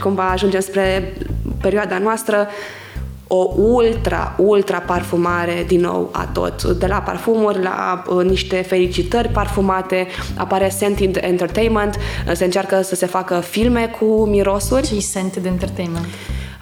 Cumva 0.00 0.30
ajungem 0.30 0.60
spre 0.60 1.12
perioada 1.60 1.98
noastră 1.98 2.48
o 3.26 3.54
ultra, 3.56 4.34
ultra 4.38 4.78
parfumare 4.78 5.64
din 5.66 5.80
nou 5.80 6.08
a 6.12 6.24
tot. 6.32 6.62
De 6.62 6.86
la 6.86 6.96
parfumuri 6.96 7.62
la 7.62 8.02
uh, 8.08 8.24
niște 8.24 8.56
felicitări 8.56 9.28
parfumate, 9.28 10.06
apare 10.36 10.68
Scented 10.68 11.18
Entertainment, 11.20 11.98
se 12.32 12.44
încearcă 12.44 12.82
să 12.82 12.94
se 12.94 13.06
facă 13.06 13.40
filme 13.40 13.86
cu 13.98 14.24
mirosuri. 14.24 14.86
Ce 14.86 15.00
Scented 15.00 15.44
Entertainment? 15.44 16.06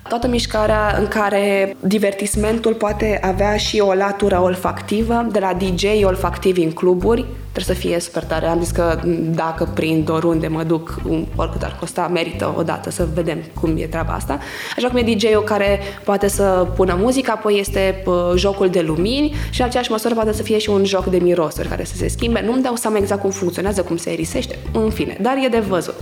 toată 0.09 0.29
mișcarea 0.29 0.96
în 0.98 1.09
care 1.09 1.77
divertismentul 1.81 2.75
poate 2.75 3.18
avea 3.22 3.57
și 3.57 3.79
o 3.79 3.94
latură 3.94 4.40
olfactivă, 4.42 5.27
de 5.31 5.38
la 5.38 5.53
DJ 5.55 5.85
olfactivi 6.03 6.62
în 6.62 6.72
cluburi, 6.72 7.25
trebuie 7.53 7.77
să 7.77 7.81
fie 7.81 8.01
super 8.01 8.25
tare. 8.25 8.47
Am 8.47 8.61
zis 8.61 8.71
că 8.71 9.01
dacă 9.35 9.69
prind 9.75 10.09
oriunde 10.11 10.49
mă 10.49 10.62
duc, 10.62 11.01
oricât 11.37 11.62
ar 11.62 11.77
costa, 11.81 12.09
merită 12.12 12.55
odată 12.57 12.91
să 12.91 13.07
vedem 13.15 13.38
cum 13.61 13.77
e 13.77 13.87
treaba 13.87 14.12
asta. 14.12 14.38
Așa 14.77 14.88
cum 14.88 14.97
e 14.97 15.15
DJ-ul 15.15 15.43
care 15.43 15.81
poate 16.05 16.29
să 16.29 16.67
pună 16.77 16.97
muzică, 17.01 17.31
apoi 17.31 17.59
este 17.59 18.05
jocul 18.37 18.69
de 18.69 18.81
lumini 18.81 19.35
și 19.51 19.61
în 19.61 19.67
aceeași 19.67 19.91
măsură 19.91 20.15
poate 20.15 20.33
să 20.33 20.43
fie 20.43 20.59
și 20.59 20.71
un 20.71 20.85
joc 20.85 21.07
de 21.07 21.19
mirosuri 21.19 21.69
care 21.69 21.85
să 21.85 21.97
se 21.97 22.09
schimbe. 22.09 22.43
Nu-mi 22.47 22.62
dau 22.62 22.75
seama 22.75 22.97
exact 22.97 23.21
cum 23.21 23.31
funcționează, 23.31 23.83
cum 23.83 23.97
se 23.97 24.11
erisește, 24.11 24.59
în 24.73 24.91
fine, 24.91 25.17
dar 25.21 25.37
e 25.45 25.49
de 25.49 25.59
văzut. 25.59 25.95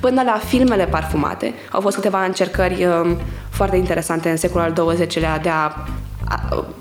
Până 0.00 0.22
la 0.22 0.40
filmele 0.46 0.84
parfumate, 0.84 1.54
au 1.70 1.80
fost 1.80 1.96
câteva 1.96 2.24
încercări 2.24 2.84
um, 2.84 3.18
foarte 3.50 3.76
interesante 3.76 4.30
în 4.30 4.36
secolul 4.36 4.72
al 4.76 4.94
XX-lea 4.94 5.38
de 5.38 5.48
a 5.48 5.72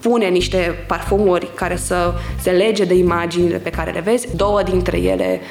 pune 0.01 0.27
niște 0.27 0.83
parfumuri 0.87 1.49
care 1.55 1.75
să 1.75 2.13
se 2.41 2.51
lege 2.51 2.85
de 2.85 2.93
imaginile 2.93 3.57
pe 3.57 3.69
care 3.69 3.91
le 3.91 3.99
vezi. 3.99 4.35
Două 4.35 4.63
dintre 4.63 4.97
ele 4.97 5.41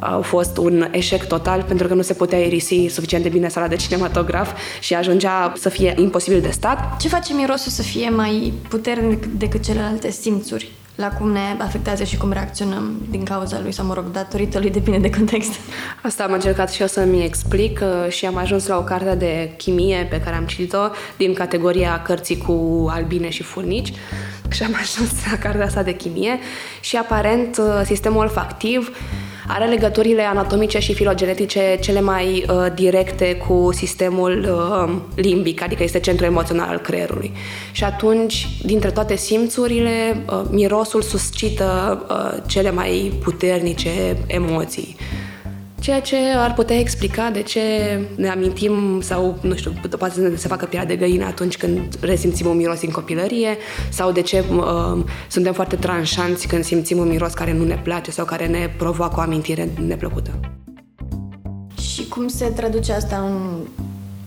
au 0.00 0.22
fost 0.22 0.56
un 0.56 0.88
eșec 0.90 1.26
total 1.26 1.62
pentru 1.62 1.86
că 1.86 1.94
nu 1.94 2.02
se 2.02 2.14
putea 2.14 2.38
irisi 2.38 2.86
suficient 2.86 3.22
de 3.22 3.28
bine 3.28 3.48
sala 3.48 3.68
de 3.68 3.76
cinematograf 3.76 4.52
și 4.80 4.94
ajungea 4.94 5.52
să 5.56 5.68
fie 5.68 5.94
imposibil 5.98 6.40
de 6.40 6.50
stat. 6.50 6.96
Ce 7.00 7.08
face 7.08 7.34
mirosul 7.34 7.70
să 7.70 7.82
fie 7.82 8.08
mai 8.08 8.52
puternic 8.68 9.24
decât 9.26 9.64
celelalte 9.64 10.10
simțuri? 10.10 10.70
La 11.00 11.08
cum 11.08 11.32
ne 11.32 11.56
afectează 11.58 12.04
și 12.04 12.16
cum 12.16 12.32
reacționăm 12.32 13.00
din 13.10 13.24
cauza 13.24 13.60
lui 13.62 13.72
sau, 13.72 13.86
mă 13.86 13.94
rog, 13.94 14.10
datorită 14.10 14.58
lui, 14.58 14.70
depinde 14.70 14.98
de 14.98 15.10
context. 15.10 15.52
Asta 16.02 16.24
am 16.24 16.32
încercat 16.32 16.72
și 16.72 16.80
eu 16.80 16.86
să-mi 16.86 17.24
explic 17.24 17.80
uh, 17.82 18.12
și 18.12 18.26
am 18.26 18.36
ajuns 18.36 18.66
la 18.66 18.76
o 18.76 18.82
carte 18.82 19.14
de 19.14 19.52
chimie 19.56 20.06
pe 20.10 20.20
care 20.20 20.36
am 20.36 20.44
citit-o 20.44 20.88
din 21.16 21.34
categoria 21.34 22.02
cărții 22.02 22.36
cu 22.36 22.86
albine 22.90 23.30
și 23.30 23.42
furnici 23.42 23.92
și 24.48 24.62
am 24.62 24.76
ajuns 24.82 25.10
la 25.30 25.38
cartea 25.38 25.64
asta 25.64 25.82
de 25.82 25.94
chimie 25.94 26.38
și 26.80 26.96
aparent 26.96 27.56
uh, 27.58 27.80
sistemul 27.84 28.20
olfactiv 28.20 28.96
are 29.54 29.64
legăturile 29.66 30.22
anatomice 30.22 30.78
și 30.78 30.94
filogenetice 30.94 31.78
cele 31.80 32.00
mai 32.00 32.44
uh, 32.48 32.66
directe 32.74 33.34
cu 33.34 33.68
sistemul 33.72 34.48
uh, 34.48 34.92
limbic, 35.14 35.62
adică 35.62 35.82
este 35.82 36.00
centrul 36.00 36.26
emoțional 36.26 36.68
al 36.68 36.78
creierului. 36.78 37.32
Și 37.72 37.84
atunci, 37.84 38.48
dintre 38.64 38.90
toate 38.90 39.16
simțurile, 39.16 40.24
uh, 40.26 40.42
mirosul 40.50 41.02
suscită 41.02 42.00
uh, 42.10 42.42
cele 42.46 42.70
mai 42.70 43.12
puternice 43.22 44.16
emoții. 44.26 44.96
Ceea 45.90 46.02
ce 46.02 46.16
ar 46.36 46.54
putea 46.54 46.78
explica 46.78 47.30
de 47.30 47.42
ce 47.42 47.60
ne 48.16 48.28
amintim 48.28 49.00
sau, 49.00 49.38
nu 49.40 49.54
știu, 49.54 49.72
poate 49.98 50.14
să 50.14 50.32
se 50.36 50.48
facă 50.48 50.64
pielea 50.64 50.86
de 50.86 50.96
găină 50.96 51.24
atunci 51.24 51.56
când 51.56 51.96
resimțim 52.00 52.46
un 52.46 52.56
miros 52.56 52.82
în 52.82 52.90
copilărie 52.90 53.56
sau 53.88 54.12
de 54.12 54.20
ce 54.20 54.44
uh, 54.50 55.04
suntem 55.28 55.52
foarte 55.52 55.76
tranșanți 55.76 56.46
când 56.46 56.64
simțim 56.64 56.98
un 56.98 57.08
miros 57.08 57.32
care 57.32 57.52
nu 57.52 57.64
ne 57.64 57.80
place 57.82 58.10
sau 58.10 58.24
care 58.24 58.46
ne 58.46 58.70
provoacă 58.78 59.14
o 59.18 59.20
amintire 59.20 59.68
neplăcută. 59.86 60.40
Și 61.80 62.08
cum 62.08 62.28
se 62.28 62.44
traduce 62.46 62.92
asta 62.92 63.16
în 63.16 63.58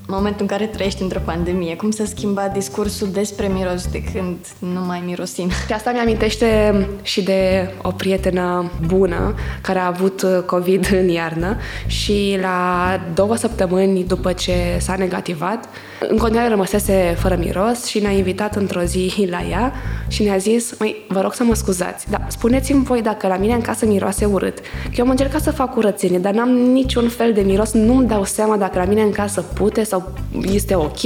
momentul 0.08 0.42
în 0.42 0.48
care 0.48 0.66
trăiești 0.66 1.02
într-o 1.02 1.20
pandemie? 1.26 1.76
Cum 1.76 1.92
s-a 1.92 2.06
schimbat 2.06 2.54
discursul 2.54 3.08
despre 3.12 3.48
miros 3.48 3.88
de 3.88 4.04
când 4.04 4.38
nu 4.60 4.80
mai 4.86 5.04
mirosim? 5.06 5.50
Și 5.50 5.74
asta 5.74 5.92
mi-amintește 5.92 6.88
și 7.02 7.24
de 7.24 7.72
o 7.82 7.92
prietenă 7.92 8.72
bună 8.86 9.36
care 9.62 9.80
a 9.80 9.86
avut 9.86 10.26
COVID 10.46 10.92
în 10.92 11.08
iarnă 11.08 11.58
și 11.86 12.38
la 12.42 13.00
două 13.14 13.36
săptămâni 13.36 14.04
după 14.04 14.32
ce 14.34 14.54
s-a 14.80 14.96
negativat, 14.96 15.70
în 16.08 16.18
continuare 16.18 16.50
rămăsese 16.50 17.16
fără 17.18 17.36
miros 17.36 17.86
și 17.86 18.00
ne-a 18.00 18.12
invitat 18.12 18.56
într-o 18.56 18.82
zi 18.82 19.28
la 19.30 19.42
ea 19.50 19.74
și 20.08 20.24
ne-a 20.24 20.38
zis, 20.38 20.78
măi, 20.80 20.96
vă 21.08 21.22
rog 21.22 21.34
să 21.34 21.44
mă 21.44 21.56
scuzați, 21.56 22.10
dar 22.10 22.26
spuneți-mi 22.28 22.84
voi 22.84 23.02
dacă 23.02 23.28
la 23.28 23.38
mine 23.38 23.54
în 23.54 23.62
casă 23.62 23.86
miroase 23.86 24.26
urât. 24.26 24.60
Că 24.60 24.94
eu 24.96 25.04
am 25.04 25.10
încercat 25.10 25.42
să 25.42 25.52
fac 25.52 25.74
curățenie, 25.74 26.20
dar 26.20 26.34
n-am 26.34 26.50
niciun 26.50 27.10
fel 27.10 27.34
de 27.34 27.42
miros, 27.42 27.72
nu-mi 27.72 28.08
dau 28.08 28.24
seama 28.24 28.58
dacă 28.58 28.80
la 28.80 28.86
mine 28.86 29.02
în 29.02 29.12
casă 29.12 29.42
pute 29.42 29.84
sau 29.84 30.14
este 30.52 30.76
ok. 30.76 31.00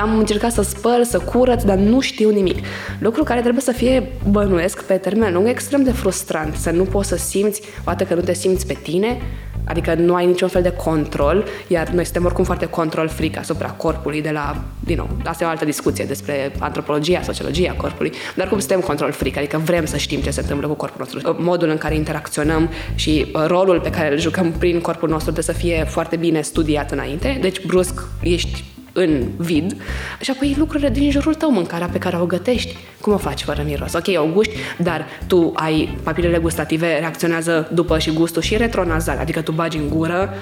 Am 0.00 0.18
încercat 0.18 0.52
să 0.52 0.62
spăl, 0.62 1.04
să 1.04 1.18
curăț, 1.18 1.62
dar 1.62 1.76
nu 1.76 2.00
știu 2.00 2.30
nimic. 2.30 2.58
Lucru 2.98 3.22
care 3.22 3.40
trebuie 3.40 3.62
să 3.62 3.72
fie, 3.72 4.12
bănuiesc, 4.30 4.82
pe 4.82 4.94
termen 4.94 5.32
lung, 5.32 5.48
extrem 5.48 5.82
de 5.82 5.92
frustrant. 5.92 6.54
Să 6.54 6.70
nu 6.70 6.82
poți 6.82 7.08
să 7.08 7.16
simți, 7.16 7.62
poate 7.84 8.06
că 8.06 8.14
nu 8.14 8.20
te 8.20 8.34
simți 8.34 8.66
pe 8.66 8.78
tine, 8.82 9.20
Adică 9.70 9.94
nu 9.94 10.14
ai 10.14 10.26
niciun 10.26 10.48
fel 10.48 10.62
de 10.62 10.72
control, 10.72 11.44
iar 11.66 11.88
noi 11.88 12.04
suntem 12.04 12.24
oricum 12.24 12.44
foarte 12.44 12.66
control 12.66 13.08
fric 13.08 13.38
asupra 13.38 13.68
corpului 13.68 14.22
de 14.22 14.30
la, 14.30 14.62
din 14.80 14.96
nou, 14.96 15.08
asta 15.24 15.44
e 15.44 15.46
o 15.46 15.50
altă 15.50 15.64
discuție 15.64 16.04
despre 16.04 16.52
antropologia, 16.58 17.22
sociologia 17.22 17.74
corpului, 17.76 18.12
dar 18.36 18.48
cum 18.48 18.58
suntem 18.58 18.80
control 18.80 19.12
fric, 19.12 19.36
adică 19.36 19.60
vrem 19.64 19.84
să 19.84 19.96
știm 19.96 20.20
ce 20.20 20.30
se 20.30 20.40
întâmplă 20.40 20.66
cu 20.66 20.74
corpul 20.74 20.98
nostru, 20.98 21.36
modul 21.38 21.68
în 21.68 21.78
care 21.78 21.94
interacționăm 21.94 22.70
și 22.94 23.26
uh, 23.32 23.44
rolul 23.46 23.80
pe 23.80 23.90
care 23.90 24.12
îl 24.12 24.18
jucăm 24.18 24.52
prin 24.52 24.80
corpul 24.80 25.08
nostru 25.08 25.32
trebuie 25.32 25.54
să 25.54 25.60
fie 25.60 25.84
foarte 25.88 26.16
bine 26.16 26.40
studiat 26.40 26.90
înainte, 26.90 27.38
deci 27.40 27.66
brusc 27.66 28.02
ești 28.22 28.64
în 28.92 29.22
vid 29.36 29.76
și 30.20 30.30
apoi 30.30 30.54
lucrurile 30.58 30.88
din 30.88 31.10
jurul 31.10 31.34
tău, 31.34 31.50
mâncarea 31.50 31.88
pe 31.92 31.98
care 31.98 32.16
o 32.16 32.26
gătești. 32.26 32.76
Cum 33.00 33.12
o 33.12 33.16
faci 33.16 33.42
fără 33.42 33.62
miros? 33.66 33.92
Ok, 33.92 34.06
o 34.16 34.32
guști, 34.32 34.54
dar 34.78 35.06
tu 35.26 35.52
ai 35.54 35.98
papilele 36.02 36.38
gustative 36.38 36.98
reacționează 36.98 37.68
după 37.72 37.98
și 37.98 38.10
gustul 38.12 38.42
și 38.42 38.56
retronazal, 38.56 39.18
adică 39.18 39.40
tu 39.40 39.52
bagi 39.52 39.76
în 39.76 39.88
gură 39.88 40.34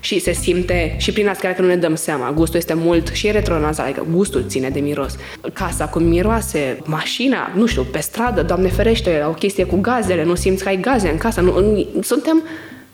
și 0.00 0.20
se 0.20 0.32
simte 0.32 0.94
și 0.98 1.12
prin 1.12 1.28
asta 1.28 1.48
că 1.48 1.62
nu 1.62 1.68
ne 1.68 1.76
dăm 1.76 1.94
seama. 1.94 2.32
Gustul 2.32 2.58
este 2.58 2.74
mult 2.74 3.08
și 3.08 3.30
retronazal, 3.30 3.84
adică 3.84 4.06
gustul 4.10 4.44
ține 4.48 4.68
de 4.68 4.80
miros. 4.80 5.16
Casa 5.52 5.86
cu 5.86 5.98
miroase, 5.98 6.78
mașina, 6.84 7.52
nu 7.54 7.66
știu, 7.66 7.82
pe 7.82 7.98
stradă, 7.98 8.42
Doamne 8.42 8.68
ferește, 8.68 9.24
o 9.28 9.32
chestie 9.32 9.64
cu 9.64 9.76
gazele, 9.76 10.24
nu 10.24 10.34
simți 10.34 10.62
că 10.62 10.68
ai 10.68 10.80
gaze 10.80 11.08
în 11.08 11.16
casă, 11.16 11.40
nu, 11.40 11.60
nu, 11.60 11.86
suntem 12.02 12.42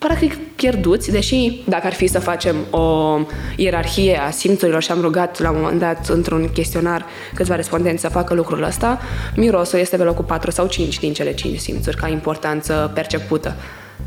practic 0.02 0.36
pierduți, 0.56 1.10
deși 1.10 1.62
dacă 1.64 1.86
ar 1.86 1.92
fi 1.92 2.06
să 2.06 2.20
facem 2.20 2.56
o 2.70 3.18
ierarhie 3.56 4.20
a 4.26 4.30
simțurilor 4.30 4.82
și 4.82 4.90
am 4.90 5.00
rugat 5.00 5.40
la 5.40 5.50
un 5.50 5.60
moment 5.60 5.80
dat 5.80 6.08
într-un 6.08 6.48
chestionar 6.52 7.04
câțiva 7.34 7.54
respondenți 7.54 8.00
să 8.00 8.08
facă 8.08 8.34
lucrul 8.34 8.62
ăsta, 8.62 9.00
mirosul 9.36 9.78
este 9.78 9.96
pe 9.96 10.02
locul 10.02 10.24
4 10.24 10.50
sau 10.50 10.66
5 10.66 10.98
din 10.98 11.12
cele 11.12 11.34
5 11.34 11.58
simțuri 11.58 11.96
ca 11.96 12.08
importanță 12.08 12.90
percepută. 12.94 13.54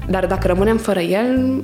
Dar 0.10 0.26
dacă 0.26 0.48
rămânem 0.48 0.78
fără 0.78 1.00
el, 1.00 1.64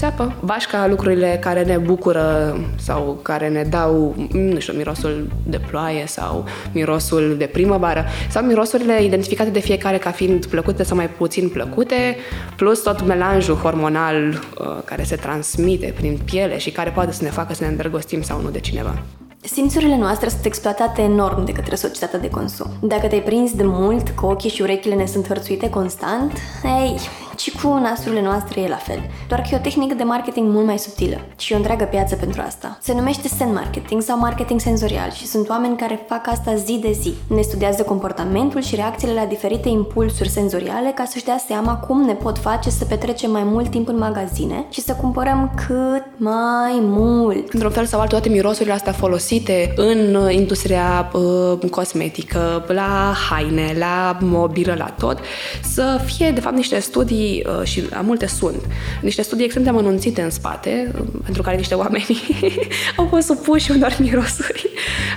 țeapă. 0.00 0.32
Bașca 0.44 0.86
lucrurile 0.86 1.38
care 1.40 1.64
ne 1.64 1.76
bucură 1.76 2.58
sau 2.78 3.18
care 3.22 3.48
ne 3.48 3.62
dau, 3.62 4.14
nu 4.32 4.58
știu, 4.58 4.72
mirosul 4.72 5.28
de 5.46 5.60
ploaie 5.68 6.04
sau 6.06 6.44
mirosul 6.72 7.34
de 7.38 7.44
primăvară 7.44 8.04
sau 8.30 8.42
mirosurile 8.42 9.02
identificate 9.04 9.50
de 9.50 9.60
fiecare 9.60 9.98
ca 9.98 10.10
fiind 10.10 10.46
plăcute 10.46 10.82
sau 10.82 10.96
mai 10.96 11.08
puțin 11.08 11.48
plăcute, 11.48 12.16
plus 12.56 12.82
tot 12.82 13.06
melanjul 13.06 13.54
hormonal 13.54 14.28
uh, 14.28 14.66
care 14.84 15.02
se 15.02 15.16
transmite 15.16 15.94
prin 15.96 16.18
piele 16.24 16.58
și 16.58 16.70
care 16.70 16.90
poate 16.90 17.12
să 17.12 17.24
ne 17.24 17.30
facă 17.30 17.54
să 17.54 17.64
ne 17.64 17.70
îndrăgostim 17.70 18.22
sau 18.22 18.40
nu 18.40 18.50
de 18.50 18.60
cineva. 18.60 19.02
Simțurile 19.42 19.96
noastre 19.96 20.28
sunt 20.28 20.44
exploatate 20.44 21.02
enorm 21.02 21.44
de 21.44 21.52
către 21.52 21.74
societatea 21.74 22.18
de 22.18 22.30
consum. 22.30 22.66
Dacă 22.82 23.06
te-ai 23.06 23.22
prins 23.22 23.52
de 23.52 23.62
mult 23.64 24.08
că 24.08 24.26
ochii 24.26 24.50
și 24.50 24.62
urechile 24.62 24.94
ne 24.94 25.06
sunt 25.06 25.26
hărțuite 25.26 25.70
constant, 25.70 26.32
ei, 26.64 26.98
și 27.42 27.50
cu 27.50 27.68
nasurile 27.68 28.22
noastre 28.22 28.60
e 28.60 28.68
la 28.68 28.76
fel. 28.76 29.00
Doar 29.28 29.40
că 29.40 29.48
e 29.52 29.56
o 29.56 29.60
tehnică 29.60 29.94
de 29.94 30.02
marketing 30.02 30.52
mult 30.52 30.66
mai 30.66 30.78
subtilă 30.78 31.20
și 31.38 31.52
e 31.52 31.54
o 31.54 31.58
întreagă 31.58 31.84
piață 31.84 32.16
pentru 32.16 32.42
asta. 32.46 32.78
Se 32.82 32.94
numește 32.94 33.28
sen 33.28 33.52
marketing 33.52 34.02
sau 34.02 34.18
marketing 34.18 34.60
senzorial 34.60 35.10
și 35.10 35.26
sunt 35.26 35.48
oameni 35.48 35.76
care 35.76 36.04
fac 36.08 36.28
asta 36.28 36.54
zi 36.54 36.78
de 36.82 36.92
zi. 36.92 37.14
Ne 37.26 37.40
studiază 37.40 37.82
comportamentul 37.82 38.60
și 38.62 38.74
reacțiile 38.74 39.14
la 39.14 39.24
diferite 39.24 39.68
impulsuri 39.68 40.28
senzoriale 40.28 40.92
ca 40.94 41.04
să-și 41.04 41.24
dea 41.24 41.38
seama 41.46 41.74
cum 41.76 42.00
ne 42.04 42.12
pot 42.12 42.38
face 42.38 42.70
să 42.70 42.84
petrecem 42.84 43.30
mai 43.30 43.42
mult 43.44 43.70
timp 43.70 43.88
în 43.88 43.98
magazine 43.98 44.66
și 44.70 44.80
să 44.80 44.92
cumpărăm 44.92 45.52
cât 45.66 46.04
mai 46.16 46.78
mult. 46.80 47.52
Într-un 47.52 47.70
fel 47.70 47.86
sau 47.86 48.00
altul, 48.00 48.18
toate 48.18 48.34
mirosurile 48.34 48.74
astea 48.74 48.92
folosite 48.92 49.72
în 49.76 50.14
uh, 50.14 50.34
industria 50.34 51.10
uh, 51.12 51.70
cosmetică, 51.70 52.64
la 52.68 53.14
haine, 53.30 53.74
la 53.78 54.18
mobilă, 54.20 54.74
la 54.78 54.94
tot, 54.98 55.18
să 55.62 56.00
fie 56.04 56.30
de 56.30 56.40
fapt 56.40 56.56
niște 56.56 56.78
studii 56.80 57.29
uh, 57.38 57.66
și 57.66 57.82
a 57.92 58.00
multe 58.00 58.26
sunt, 58.26 58.60
niște 59.00 59.22
studii 59.22 59.44
extrem 59.44 59.64
de 59.64 59.70
amănunțite 59.70 60.22
în 60.22 60.30
spate, 60.30 60.92
uh, 60.94 61.06
pentru 61.24 61.42
care 61.42 61.56
niște 61.56 61.74
oameni 61.74 62.20
au 62.96 63.06
fost 63.10 63.26
supuși 63.26 63.70
unor 63.70 63.96
mirosuri. 63.98 64.70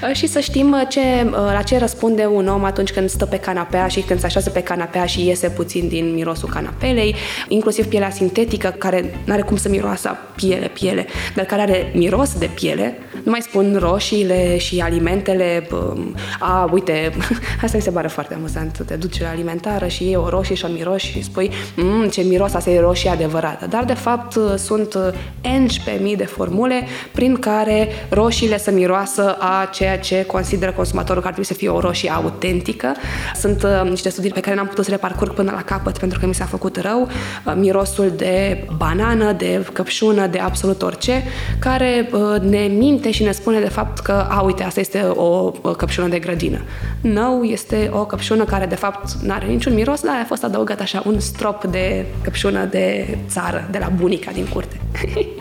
Uh, 0.10 0.16
și 0.16 0.28
să 0.28 0.40
știm 0.40 0.72
uh, 0.72 0.82
ce, 0.90 1.00
uh, 1.26 1.34
la 1.34 1.62
ce 1.62 1.78
răspunde 1.78 2.26
un 2.26 2.48
om 2.48 2.64
atunci 2.64 2.92
când 2.92 3.10
stă 3.10 3.26
pe 3.26 3.38
canapea 3.38 3.88
și 3.88 4.00
când 4.02 4.20
se 4.20 4.26
așează 4.26 4.50
pe 4.50 4.62
canapea 4.62 5.06
și 5.06 5.28
iese 5.28 5.50
puțin 5.50 5.88
din 5.88 6.14
mirosul 6.14 6.50
canapelei, 6.50 7.16
inclusiv 7.48 7.86
pielea 7.86 8.10
sintetică, 8.10 8.76
care 8.78 9.22
nu 9.26 9.34
are 9.34 9.42
cum 9.42 9.58
să 9.58 9.70
miroasă 9.70 10.18
piele, 10.36 10.68
piele, 10.68 11.06
dar 11.36 11.46
care 11.46 11.62
are 11.62 11.92
miros 11.96 12.38
de 12.38 12.50
piele, 12.54 12.98
nu 13.24 13.32
mai 13.32 13.42
spun 13.42 13.78
roșiile 13.80 14.58
și 14.58 14.80
alimentele, 14.80 15.68
um, 15.72 16.16
a, 16.40 16.70
uite, 16.72 17.12
asta 17.64 17.78
mi 17.78 17.84
se 17.84 17.92
pare 17.92 18.08
foarte 18.08 18.34
amuzant, 18.34 18.84
te 18.86 18.96
duci 18.96 19.22
la 19.22 19.30
alimentară 19.30 19.88
și 19.88 20.12
e 20.12 20.18
o 20.18 20.30
roșie 20.30 20.56
și 20.56 20.66
o 20.66 20.68
miroși 20.68 21.12
și 21.12 21.24
spui, 21.24 21.52
mm, 21.76 22.03
mm, 22.04 22.10
ce 22.10 22.22
miros, 22.22 22.54
asta 22.54 22.70
e 22.70 22.80
roșie 22.80 23.10
adevărată. 23.10 23.68
Dar, 23.68 23.84
de 23.84 23.94
fapt, 23.94 24.38
sunt 24.58 24.98
11.000 25.42 26.16
de 26.18 26.26
formule 26.26 26.84
prin 27.12 27.36
care 27.36 27.88
roșiile 28.10 28.58
să 28.58 28.72
miroasă 28.72 29.38
a 29.40 29.66
ceea 29.72 30.00
ce 30.00 30.26
consideră 30.26 30.72
consumatorul 30.72 31.22
că 31.22 31.28
ar 31.28 31.34
trebui 31.34 31.54
să 31.54 31.60
fie 31.60 31.70
o 31.70 31.80
roșie 31.80 32.12
autentică. 32.12 32.94
Sunt 33.36 33.64
uh, 33.64 33.90
niște 33.90 34.10
studii 34.10 34.32
pe 34.32 34.40
care 34.40 34.56
n-am 34.56 34.68
putut 34.68 34.86
să 34.86 34.92
le 34.92 34.98
parcurg 34.98 35.34
până 35.34 35.52
la 35.52 35.62
capăt 35.62 35.98
pentru 35.98 36.20
că 36.20 36.26
mi 36.26 36.34
s-a 36.34 36.46
făcut 36.46 36.78
rău. 36.78 37.08
Uh, 37.46 37.54
mirosul 37.56 38.14
de 38.16 38.68
banană, 38.78 39.32
de 39.32 39.66
căpșună, 39.74 40.28
de 40.28 40.40
absolut 40.40 40.82
orice, 40.82 41.24
care 41.60 42.10
uh, 42.12 42.42
ne 42.42 42.60
minte 42.60 43.12
și 43.12 43.24
ne 43.24 43.32
spune 43.32 43.60
de 43.60 43.70
fapt 43.70 44.00
că, 44.00 44.26
a, 44.30 44.42
uite, 44.42 44.64
asta 44.64 44.80
este 44.80 45.06
o 45.16 45.52
căpșună 45.52 46.08
de 46.08 46.20
grădină. 46.20 46.62
Nou 47.02 47.44
este 47.44 47.90
o 47.94 48.06
căpșună 48.06 48.44
care 48.44 48.66
de 48.66 48.76
fapt 48.76 49.12
nu 49.22 49.34
are 49.34 49.46
niciun 49.46 49.74
miros, 49.74 50.02
dar 50.02 50.20
a 50.22 50.26
fost 50.26 50.44
adăugat 50.44 50.80
așa 50.80 51.04
un 51.06 51.20
strop 51.20 51.64
de 51.64 51.93
căpșună 52.22 52.66
de 52.66 53.18
țară, 53.28 53.68
de 53.72 53.78
la 53.78 53.90
bunica 53.96 54.32
din 54.32 54.46
curte. 54.46 54.80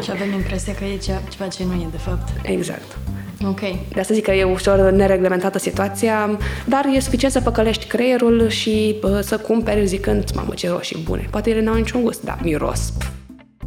Și 0.02 0.10
avem 0.10 0.32
impresia 0.32 0.74
că 0.74 0.84
e 0.84 0.96
ceva 1.30 1.46
ce 1.48 1.64
nu 1.64 1.72
e, 1.72 1.86
de 1.90 1.96
fapt. 1.96 2.28
Exact. 2.42 2.96
Ok. 3.46 3.60
De 3.94 4.00
asta 4.00 4.14
zic 4.14 4.24
că 4.24 4.32
e 4.32 4.44
ușor 4.44 4.90
nereglementată 4.90 5.58
situația, 5.58 6.38
dar 6.64 6.84
e 6.94 7.00
suficient 7.00 7.32
să 7.32 7.40
păcălești 7.40 7.86
creierul 7.86 8.48
și 8.48 8.96
să 9.20 9.38
cumperi 9.38 9.86
zicând, 9.86 10.30
mamă, 10.34 10.54
ce 10.54 10.68
roșii 10.68 11.02
bune. 11.04 11.26
Poate 11.30 11.50
ele 11.50 11.62
n-au 11.62 11.74
niciun 11.74 12.02
gust, 12.02 12.22
dar 12.22 12.38
miros. 12.42 12.92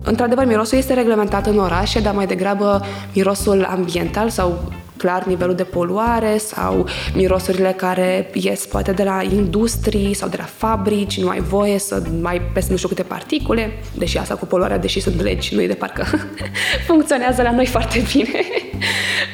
Într-adevăr, 0.04 0.46
mirosul 0.46 0.78
este 0.78 0.94
reglementat 0.94 1.48
în 1.48 1.58
orașe, 1.58 2.00
dar 2.00 2.14
mai 2.14 2.28
degrabă 2.28 2.86
mirosul 3.14 3.64
ambiental 3.64 4.30
sau 4.30 4.72
clar 4.98 5.24
nivelul 5.24 5.56
de 5.56 5.64
poluare 5.64 6.38
sau 6.38 6.88
mirosurile 7.16 7.74
care 7.78 8.30
ies 8.34 8.66
poate 8.66 8.92
de 8.92 9.04
la 9.04 9.22
industrii 9.34 10.14
sau 10.14 10.30
de 10.30 10.38
la 10.40 10.44
fabrici, 10.44 11.20
nu 11.20 11.30
ai 11.30 11.40
voie 11.40 11.80
să 11.80 12.02
mai 12.22 12.42
peste 12.54 12.72
nu 12.72 12.78
știu 12.78 12.90
câte 12.90 13.04
particule, 13.04 13.80
deși 13.98 14.18
asta 14.18 14.36
cu 14.36 14.46
poluarea, 14.46 14.78
deși 14.78 15.00
sunt 15.00 15.22
legi, 15.22 15.56
nu 15.56 15.62
e 15.62 15.68
de 15.68 15.74
parcă 15.74 16.06
funcționează 16.88 17.42
la 17.42 17.52
noi 17.52 17.66
foarte 17.66 18.04
bine. 18.14 18.40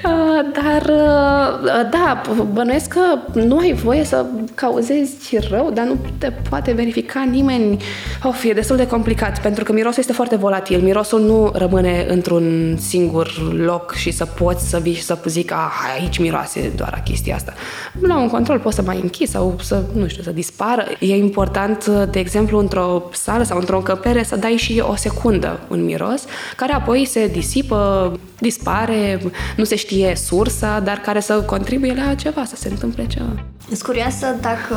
Uh, 0.05 0.31
dar, 0.61 0.81
uh, 0.81 1.89
da, 1.91 2.21
bănuiesc 2.53 2.87
că 2.87 3.39
nu 3.39 3.57
ai 3.57 3.73
voie 3.73 4.03
să 4.03 4.25
cauzezi 4.55 5.37
rău, 5.49 5.71
dar 5.73 5.85
nu 5.85 5.97
te 6.17 6.31
poate 6.49 6.71
verifica 6.71 7.27
nimeni. 7.31 7.83
Of, 8.23 8.43
e 8.43 8.53
destul 8.53 8.75
de 8.75 8.87
complicat, 8.87 9.41
pentru 9.41 9.63
că 9.63 9.73
mirosul 9.73 9.99
este 9.99 10.13
foarte 10.13 10.35
volatil. 10.35 10.79
Mirosul 10.79 11.21
nu 11.21 11.51
rămâne 11.53 12.05
într-un 12.09 12.77
singur 12.79 13.53
loc 13.65 13.93
și 13.93 14.11
să 14.11 14.25
poți 14.25 14.69
să 14.69 14.79
vii 14.79 14.93
și 14.93 15.01
să 15.01 15.17
zic, 15.25 15.50
ah, 15.51 15.99
aici 15.99 16.19
miroase 16.19 16.71
doar 16.75 17.01
chestia 17.03 17.35
asta. 17.35 17.53
La 17.99 18.17
un 18.17 18.29
control 18.29 18.59
poți 18.59 18.75
să 18.75 18.81
mai 18.81 18.99
închizi 19.01 19.31
sau 19.31 19.55
să, 19.61 19.83
nu 19.93 20.07
știu, 20.07 20.23
să 20.23 20.31
dispară. 20.31 20.83
E 20.99 21.15
important, 21.15 21.85
de 21.85 22.19
exemplu, 22.19 22.59
într-o 22.59 23.03
sală 23.11 23.43
sau 23.43 23.57
într-o 23.57 23.77
încăpere 23.77 24.23
să 24.23 24.35
dai 24.35 24.51
și 24.51 24.83
o 24.87 24.95
secundă 24.95 25.59
un 25.67 25.83
miros, 25.83 26.23
care 26.55 26.73
apoi 26.73 27.05
se 27.05 27.27
disipă, 27.27 28.11
dispare, 28.39 29.21
nu 29.57 29.63
se 29.63 29.75
știe 29.75 30.15
sursa, 30.15 30.79
dar 30.79 30.97
care 30.97 31.19
să 31.19 31.41
contribuie 31.41 31.93
la 31.93 32.13
ceva, 32.13 32.43
să 32.45 32.55
se 32.55 32.69
întâmple 32.69 33.07
ceva. 33.07 33.43
Sunt 33.67 33.81
curioasă 33.81 34.35
dacă 34.41 34.75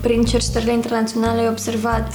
prin 0.00 0.24
cercetările 0.24 0.72
internaționale 0.72 1.40
ai 1.40 1.48
observat 1.48 2.12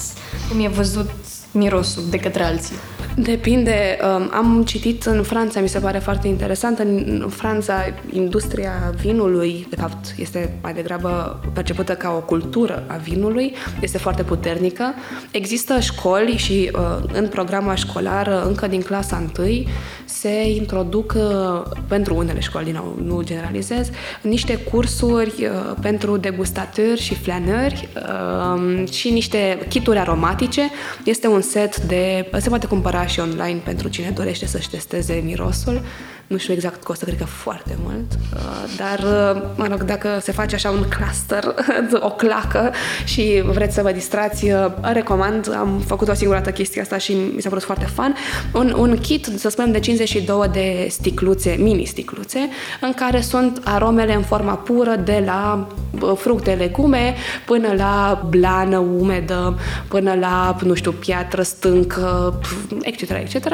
cum 0.50 0.60
e 0.60 0.68
văzut 0.68 1.10
mirosul 1.52 2.04
de 2.10 2.18
către 2.18 2.44
alții. 2.44 2.76
Depinde. 3.16 3.98
Um, 4.02 4.30
am 4.34 4.64
citit 4.66 5.04
în 5.04 5.24
Franța, 5.24 5.60
mi 5.60 5.70
se 5.70 5.80
pare 5.80 5.98
foarte 5.98 6.28
interesant. 6.28 6.80
În 6.80 7.26
Franța, 7.30 7.74
industria 8.12 8.94
vinului, 9.02 9.68
de 9.70 9.76
fapt, 9.76 10.14
este 10.18 10.60
mai 10.62 10.74
degrabă 10.74 11.40
percepută 11.54 11.94
ca 11.94 12.10
o 12.10 12.20
cultură 12.20 12.84
a 12.88 12.96
vinului, 12.96 13.54
este 13.82 13.98
foarte 13.98 14.24
puternică. 14.24 14.94
Există 15.32 15.80
școli 15.80 16.38
și 16.38 16.72
uh, 16.74 17.10
în 17.14 17.28
programa 17.28 17.76
școlară, 17.76 18.44
încă 18.48 18.68
din 18.68 18.82
clasa 18.82 19.24
1, 19.40 19.48
se 20.06 20.50
introduc 20.50 21.14
uh, 21.18 21.62
pentru 21.88 22.16
unele 22.16 22.40
școli, 22.40 22.66
din 22.66 22.74
nou, 22.74 22.98
nu 23.04 23.22
generalizez, 23.22 23.90
niște 24.22 24.58
cursuri 24.58 25.34
uh, 25.40 25.76
pentru 25.82 26.18
degustatori 26.18 27.02
și 27.02 27.16
flanări 27.16 27.90
um, 28.54 28.86
și 28.86 29.10
niște 29.10 29.66
kituri 29.70 29.98
aromatice. 29.98 30.70
Este 31.06 31.28
un 31.28 31.42
set 31.42 31.82
de... 31.82 32.30
se 32.38 32.50
poate 32.50 32.68
cumpăra 32.68 33.06
și 33.10 33.20
online 33.20 33.62
pentru 33.64 33.88
cine 33.88 34.10
dorește 34.10 34.46
să-și 34.46 34.70
testeze 34.70 35.14
mirosul. 35.14 35.82
Nu 36.30 36.38
știu 36.38 36.54
exact 36.54 36.84
costă, 36.84 37.06
cred 37.06 37.18
că 37.18 37.26
foarte 37.26 37.78
mult, 37.84 38.12
uh, 38.34 38.74
dar, 38.78 39.00
uh, 39.00 39.42
mă 39.56 39.68
rog, 39.70 39.84
dacă 39.84 40.20
se 40.22 40.32
face 40.32 40.56
așa 40.56 40.70
un 40.70 40.86
cluster, 40.90 41.54
o 42.10 42.12
clacă 42.12 42.72
și 43.04 43.42
vreți 43.46 43.74
să 43.74 43.82
vă 43.82 43.92
distrați, 43.92 44.46
uh, 44.46 44.66
recomand, 44.82 45.56
am 45.56 45.84
făcut 45.86 46.08
o 46.08 46.14
singură 46.14 46.38
dată 46.38 46.52
chestia 46.52 46.82
asta 46.82 46.98
și 46.98 47.14
mi 47.36 47.42
s-a 47.42 47.50
părut 47.50 47.64
foarte 47.64 47.86
fun, 47.86 48.16
un, 48.54 48.74
un 48.78 48.98
kit, 48.98 49.26
să 49.36 49.50
spunem, 49.50 49.72
de 49.72 49.80
52 49.80 50.48
de 50.52 50.88
sticluțe, 50.90 51.56
mini 51.60 51.86
sticluțe, 51.86 52.40
în 52.82 52.94
care 52.94 53.22
sunt 53.22 53.62
aromele 53.64 54.14
în 54.14 54.24
forma 54.24 54.54
pură 54.54 54.96
de 54.96 55.24
la 55.26 55.68
fructe, 56.16 56.52
legume, 56.52 57.16
până 57.46 57.74
la 57.78 58.26
blană 58.30 58.78
umedă, 58.78 59.60
până 59.88 60.14
la, 60.20 60.56
nu 60.64 60.74
știu, 60.74 60.92
piatră, 60.92 61.42
stâncă, 61.42 62.40
etc., 62.82 63.10
etc. 63.10 63.48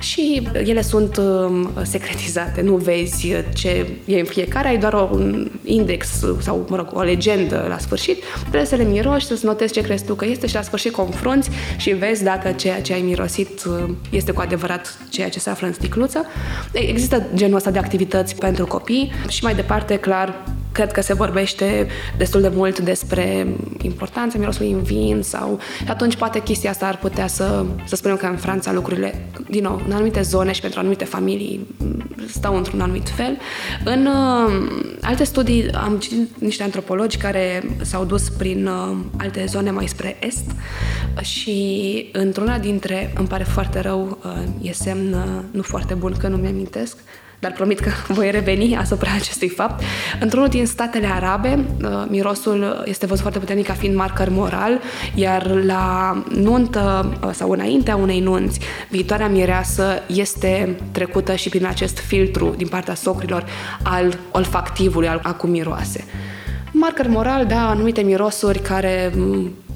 Și 0.00 0.48
ele 0.64 0.82
sunt 0.82 1.16
um, 1.16 1.70
secrete 1.82 2.21
sistematizate, 2.22 2.60
nu 2.60 2.76
vezi 2.76 3.34
ce 3.54 3.86
e 4.04 4.18
în 4.18 4.24
fiecare, 4.24 4.68
ai 4.68 4.78
doar 4.78 5.10
un 5.10 5.50
index 5.64 6.08
sau, 6.40 6.66
mă 6.68 6.76
rog, 6.76 6.88
o 6.92 7.02
legendă 7.02 7.66
la 7.68 7.78
sfârșit, 7.78 8.22
trebuie 8.40 8.64
să 8.64 8.74
le 8.74 8.84
miroși, 8.84 9.26
să-ți 9.26 9.44
notezi 9.44 9.72
ce 9.72 9.80
crezi 9.80 10.04
tu 10.04 10.14
că 10.14 10.24
este 10.24 10.46
și 10.46 10.54
la 10.54 10.62
sfârșit 10.62 10.92
confrunți 10.92 11.50
și 11.76 11.90
vezi 11.90 12.24
dacă 12.24 12.52
ceea 12.52 12.80
ce 12.80 12.92
ai 12.92 13.00
mirosit 13.00 13.64
uh, 13.64 13.94
este 14.10 14.32
cu 14.32 14.40
adevărat 14.40 14.98
ceea 15.10 15.28
ce 15.28 15.38
se 15.38 15.50
află 15.50 15.66
în 15.66 15.72
sticluță. 15.72 16.26
Există 16.72 17.26
genul 17.34 17.56
ăsta 17.56 17.70
de 17.70 17.78
activități 17.78 18.36
pentru 18.36 18.66
copii 18.66 19.12
și 19.28 19.44
mai 19.44 19.54
departe, 19.54 19.96
clar, 19.96 20.44
cred 20.72 20.92
că 20.92 21.00
se 21.00 21.14
vorbește 21.14 21.86
destul 22.16 22.40
de 22.40 22.50
mult 22.54 22.78
despre 22.78 23.46
importanța 23.82 24.38
mirosului 24.38 24.70
în 24.70 24.82
vin 24.82 25.20
sau 25.22 25.58
atunci 25.88 26.16
poate 26.16 26.40
chestia 26.40 26.70
asta 26.70 26.86
ar 26.86 26.98
putea 26.98 27.26
să, 27.26 27.64
să 27.84 27.96
spunem 27.96 28.16
că 28.16 28.26
în 28.26 28.36
Franța 28.36 28.72
lucrurile, 28.72 29.28
din 29.48 29.62
nou, 29.62 29.82
în 29.86 29.92
anumite 29.92 30.22
zone 30.22 30.52
și 30.52 30.60
pentru 30.60 30.78
anumite 30.78 31.04
familii 31.04 31.66
stau 32.28 32.56
într-un 32.56 32.80
anumit 32.80 33.08
fel. 33.08 33.36
În 33.84 34.06
uh, 34.06 34.70
alte 35.00 35.24
studii 35.24 35.70
am 35.72 35.98
citit 35.98 36.38
niște 36.38 36.62
antropologi 36.62 37.16
care 37.16 37.62
s-au 37.82 38.04
dus 38.04 38.28
prin 38.28 38.66
uh, 38.66 38.96
alte 39.16 39.44
zone 39.48 39.70
mai 39.70 39.86
spre 39.86 40.16
est 40.20 40.50
și 41.20 42.08
într-una 42.12 42.58
dintre, 42.58 43.12
îmi 43.16 43.28
pare 43.28 43.44
foarte 43.44 43.80
rău, 43.80 44.18
uh, 44.24 44.68
e 44.68 44.72
semn 44.72 45.12
uh, 45.12 45.42
nu 45.50 45.62
foarte 45.62 45.94
bun 45.94 46.14
că 46.18 46.28
nu 46.28 46.36
mi-amintesc, 46.36 46.96
dar 47.42 47.52
promit 47.52 47.80
că 47.80 47.90
voi 48.18 48.30
reveni 48.30 48.76
asupra 48.76 49.10
acestui 49.14 49.48
fapt. 49.48 49.82
Într-unul 50.20 50.48
din 50.48 50.66
statele 50.66 51.06
arabe, 51.06 51.64
uh, 51.82 52.04
mirosul 52.08 52.82
este 52.84 53.06
văzut 53.06 53.20
foarte 53.20 53.38
puternic 53.38 53.66
ca 53.66 53.72
fiind 53.72 53.96
marcăr 53.96 54.28
moral, 54.28 54.80
iar 55.14 55.46
la 55.64 56.16
nuntă 56.34 57.12
uh, 57.24 57.30
sau 57.32 57.50
înaintea 57.50 57.96
unei 57.96 58.20
nunți, 58.20 58.60
viitoarea 58.90 59.28
mireasă 59.28 60.02
este 60.06 60.76
trecută 60.92 61.34
și 61.34 61.48
prin 61.48 61.66
acest 61.66 61.98
filtru 61.98 62.54
din 62.56 62.68
partea 62.68 62.94
socrilor 62.94 63.44
al 63.82 64.18
olfactivului, 64.30 65.08
al 65.08 65.20
acum 65.22 65.50
miroase 65.50 66.04
marker 66.72 67.08
moral, 67.08 67.46
da, 67.46 67.68
anumite 67.68 68.00
mirosuri 68.00 68.58
care 68.58 69.12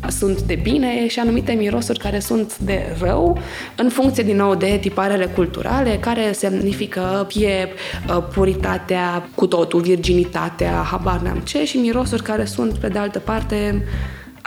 sunt 0.08 0.40
de 0.40 0.54
bine 0.62 1.08
și 1.08 1.18
anumite 1.18 1.52
mirosuri 1.52 1.98
care 1.98 2.18
sunt 2.18 2.58
de 2.58 2.96
rău, 3.00 3.38
în 3.76 3.88
funcție 3.88 4.22
din 4.22 4.36
nou 4.36 4.54
de 4.54 4.78
tiparele 4.80 5.26
culturale, 5.26 5.96
care 6.00 6.32
semnifică 6.32 7.26
fie 7.28 7.68
uh, 8.08 8.22
puritatea 8.34 9.28
cu 9.34 9.46
totul, 9.46 9.80
virginitatea, 9.80 10.72
habar 10.90 11.20
n-am 11.20 11.38
ce, 11.38 11.64
și 11.64 11.78
mirosuri 11.78 12.22
care 12.22 12.44
sunt, 12.44 12.78
pe 12.78 12.88
de 12.88 12.98
altă 12.98 13.18
parte, 13.18 13.84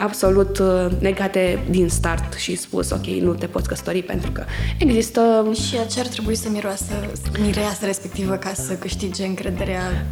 absolut 0.00 0.58
uh, 0.58 0.86
negate 0.98 1.58
din 1.70 1.88
start 1.88 2.34
și 2.34 2.56
spus, 2.56 2.90
ok, 2.90 3.06
nu 3.06 3.34
te 3.34 3.46
poți 3.46 3.68
căsători 3.68 4.02
pentru 4.02 4.32
că 4.32 4.44
există... 4.78 5.50
Și 5.66 5.76
ce 5.92 6.00
ar 6.00 6.06
trebui 6.06 6.34
să 6.34 6.48
miroasă 6.52 6.92
mireasa 7.40 7.86
respectivă 7.86 8.34
ca 8.34 8.52
să 8.54 8.72
câștige 8.72 9.24
încrederea 9.24 10.06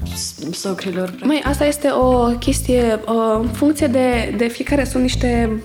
socrilor? 0.50 1.14
Mai, 1.22 1.42
asta 1.44 1.64
este 1.64 1.88
o 1.92 2.24
chestie, 2.24 3.00
uh, 3.06 3.38
în 3.40 3.48
funcție 3.48 3.86
de, 3.86 4.34
de 4.36 4.46
fiecare 4.46 4.84
sunt 4.84 5.02
niște 5.02 5.62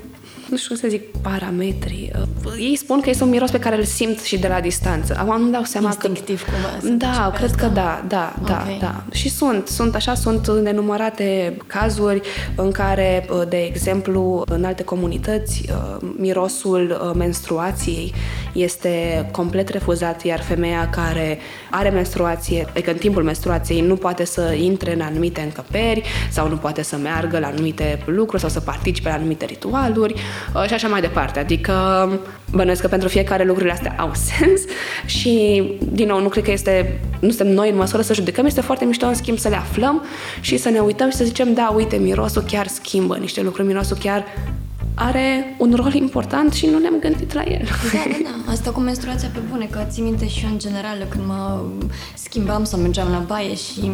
nu 0.53 0.59
știu 0.59 0.75
cum 0.75 0.77
să 0.77 0.87
zic, 0.87 1.17
parametri. 1.21 2.11
Uh, 2.45 2.53
ei 2.59 2.75
spun 2.75 3.01
că 3.01 3.09
este 3.09 3.23
un 3.23 3.29
miros 3.29 3.51
pe 3.51 3.59
care 3.59 3.75
îl 3.77 3.83
simt 3.83 4.19
și 4.19 4.37
de 4.37 4.47
la 4.47 4.59
distanță. 4.59 5.15
Acum 5.19 5.41
nu 5.41 5.49
dau 5.49 5.63
seama 5.63 5.87
Instinctiv 5.87 6.43
că... 6.43 6.49
cumva. 6.81 6.95
Da, 6.97 7.31
cred 7.35 7.49
asta. 7.49 7.67
că 7.67 7.73
da, 7.73 8.03
da, 8.07 8.35
da, 8.45 8.61
okay. 8.61 8.77
da. 8.79 9.03
Și 9.11 9.29
sunt, 9.29 9.67
sunt 9.67 9.95
așa, 9.95 10.13
sunt 10.13 10.47
nenumărate 10.47 11.57
cazuri 11.67 12.21
în 12.55 12.71
care, 12.71 13.27
uh, 13.29 13.41
de 13.49 13.57
exemplu, 13.57 14.43
în 14.45 14.63
alte 14.63 14.83
comunități, 14.83 15.65
uh, 15.69 16.07
mirosul 16.17 17.13
menstruației 17.17 18.13
este 18.53 19.27
complet 19.31 19.69
refuzat, 19.69 20.23
iar 20.23 20.41
femeia 20.41 20.89
care 20.89 21.37
are 21.69 21.89
menstruație, 21.89 22.65
adică 22.69 22.91
în 22.91 22.97
timpul 22.97 23.23
menstruației, 23.23 23.81
nu 23.81 23.95
poate 23.95 24.25
să 24.25 24.53
intre 24.57 24.93
în 24.93 25.01
anumite 25.01 25.41
încăperi 25.41 26.03
sau 26.29 26.49
nu 26.49 26.55
poate 26.55 26.83
să 26.83 26.97
meargă 26.97 27.39
la 27.39 27.47
anumite 27.47 27.99
lucruri 28.05 28.41
sau 28.41 28.49
să 28.49 28.59
participe 28.59 29.09
la 29.09 29.15
anumite 29.15 29.45
ritualuri 29.45 30.13
uh, 30.55 30.63
și 30.67 30.73
așa 30.73 30.87
mai 30.87 31.01
departe. 31.01 31.39
Adică 31.39 31.73
bănuiesc 32.51 32.81
că 32.81 32.87
pentru 32.87 33.07
fiecare 33.07 33.43
lucrurile 33.43 33.73
astea 33.73 33.95
au 33.97 34.11
sens 34.37 34.61
și, 35.05 35.63
din 35.91 36.07
nou, 36.07 36.21
nu 36.21 36.29
cred 36.29 36.43
că 36.43 36.51
este, 36.51 36.99
nu 37.19 37.29
suntem 37.29 37.53
noi 37.53 37.69
în 37.69 37.75
măsură 37.75 38.01
să 38.01 38.13
judecăm, 38.13 38.45
este 38.45 38.61
foarte 38.61 38.85
mișto, 38.85 39.05
în 39.05 39.13
schimb, 39.13 39.37
să 39.37 39.49
le 39.49 39.55
aflăm 39.55 40.03
și 40.39 40.57
să 40.57 40.69
ne 40.69 40.79
uităm 40.79 41.09
și 41.09 41.15
să 41.15 41.23
zicem, 41.23 41.53
da, 41.53 41.73
uite, 41.75 41.95
mirosul 41.95 42.41
chiar 42.41 42.67
schimbă 42.67 43.17
niște 43.17 43.41
lucruri, 43.41 43.67
mirosul 43.67 43.97
chiar 43.97 44.25
are 44.95 45.55
un 45.57 45.73
rol 45.75 45.93
important 45.93 46.53
și 46.53 46.65
nu 46.65 46.77
ne-am 46.77 46.99
gândit 46.99 47.33
la 47.33 47.41
el. 47.41 47.67
Da, 47.93 47.99
da, 48.05 48.17
da. 48.23 48.51
Asta 48.51 48.71
cu 48.71 48.79
menstruația 48.79 49.29
pe 49.33 49.39
bune, 49.49 49.65
că 49.65 49.85
ții 49.89 50.03
minte 50.03 50.27
și 50.27 50.45
eu 50.45 50.51
în 50.51 50.57
general 50.59 51.05
când 51.09 51.25
mă 51.25 51.61
schimbam 52.15 52.63
sau 52.63 52.79
mergeam 52.79 53.11
la 53.11 53.23
baie 53.27 53.55
și 53.55 53.91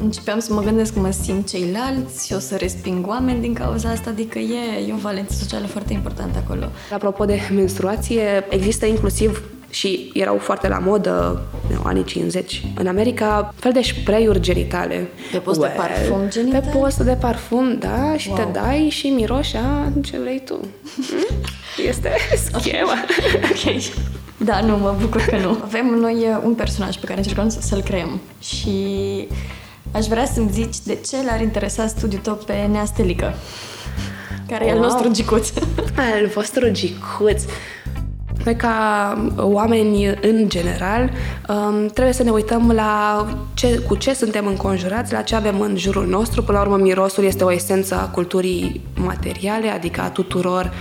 începeam 0.00 0.38
să 0.38 0.52
mă 0.52 0.62
gândesc 0.62 0.92
că 0.92 1.00
mă 1.00 1.10
simt 1.10 1.48
ceilalți 1.48 2.26
și 2.26 2.32
o 2.32 2.38
să 2.38 2.56
resping 2.56 3.06
oameni 3.06 3.40
din 3.40 3.52
cauza 3.52 3.88
asta, 3.88 4.10
adică 4.10 4.38
e, 4.38 4.86
e 4.88 4.92
o 4.92 4.96
valență 4.96 5.34
socială 5.34 5.66
foarte 5.66 5.92
importantă 5.92 6.42
acolo. 6.44 6.66
Apropo 6.92 7.24
de 7.24 7.38
menstruație, 7.54 8.22
există 8.48 8.86
inclusiv 8.86 9.42
și 9.72 10.10
erau 10.14 10.38
foarte 10.38 10.68
la 10.68 10.78
modă 10.78 11.42
în 11.70 11.76
anii 11.82 12.04
50 12.04 12.62
în 12.74 12.86
America, 12.86 13.54
fel 13.56 13.72
de 13.72 13.80
spray-uri 13.82 14.40
genitale. 14.40 15.08
Pe 15.30 15.38
post 15.38 15.60
well, 15.60 15.72
de 15.72 15.80
parfum 15.80 16.28
genital? 16.28 16.60
Pe 16.60 16.78
post 16.78 16.98
de 16.98 17.16
parfum, 17.20 17.78
da, 17.78 18.16
și 18.16 18.28
wow. 18.28 18.36
te 18.36 18.58
dai 18.58 18.88
și 18.90 19.08
miroșea 19.08 19.92
ce 20.04 20.18
vrei 20.18 20.42
tu. 20.44 20.58
Hmm? 20.94 21.36
Este 21.86 22.10
schema. 22.44 23.04
ok. 23.50 23.82
Da, 24.36 24.60
nu, 24.60 24.76
mă 24.76 24.96
bucur 25.00 25.20
că 25.20 25.36
nu. 25.36 25.58
Avem 25.62 25.86
noi 25.86 26.14
uh, 26.14 26.40
un 26.44 26.54
personaj 26.54 26.96
pe 26.96 27.06
care 27.06 27.18
încercăm 27.18 27.48
să-l 27.48 27.82
creăm 27.82 28.20
și 28.40 28.78
aș 29.92 30.06
vrea 30.06 30.24
să-mi 30.24 30.50
zici 30.50 30.76
de 30.84 30.98
ce 31.08 31.16
l-ar 31.24 31.40
interesa 31.40 31.86
studiul 31.86 32.20
tău 32.20 32.34
pe 32.34 32.68
Neastelică, 32.70 33.34
care 34.48 34.64
wow. 34.64 34.72
e 34.72 34.76
al 34.76 34.82
nostru 34.82 35.10
gicuț. 35.10 35.52
Al 35.96 36.26
vostru 36.34 36.70
gicuț. 36.70 37.42
Noi 38.44 38.56
ca 38.56 39.32
oameni 39.36 40.06
în 40.06 40.48
general 40.48 41.10
um, 41.48 41.86
trebuie 41.86 42.14
să 42.14 42.22
ne 42.22 42.30
uităm 42.30 42.70
la 42.74 43.26
ce, 43.54 43.78
cu 43.78 43.96
ce 43.96 44.14
suntem 44.14 44.46
înconjurați, 44.46 45.12
la 45.12 45.22
ce 45.22 45.34
avem 45.34 45.60
în 45.60 45.76
jurul 45.76 46.06
nostru. 46.06 46.42
Până 46.42 46.58
la 46.58 46.64
urmă, 46.64 46.76
mirosul 46.76 47.24
este 47.24 47.44
o 47.44 47.52
esență 47.52 47.94
a 47.94 48.08
culturii 48.08 48.80
materiale, 48.94 49.68
adică 49.68 50.00
a 50.00 50.10
tuturor 50.10 50.72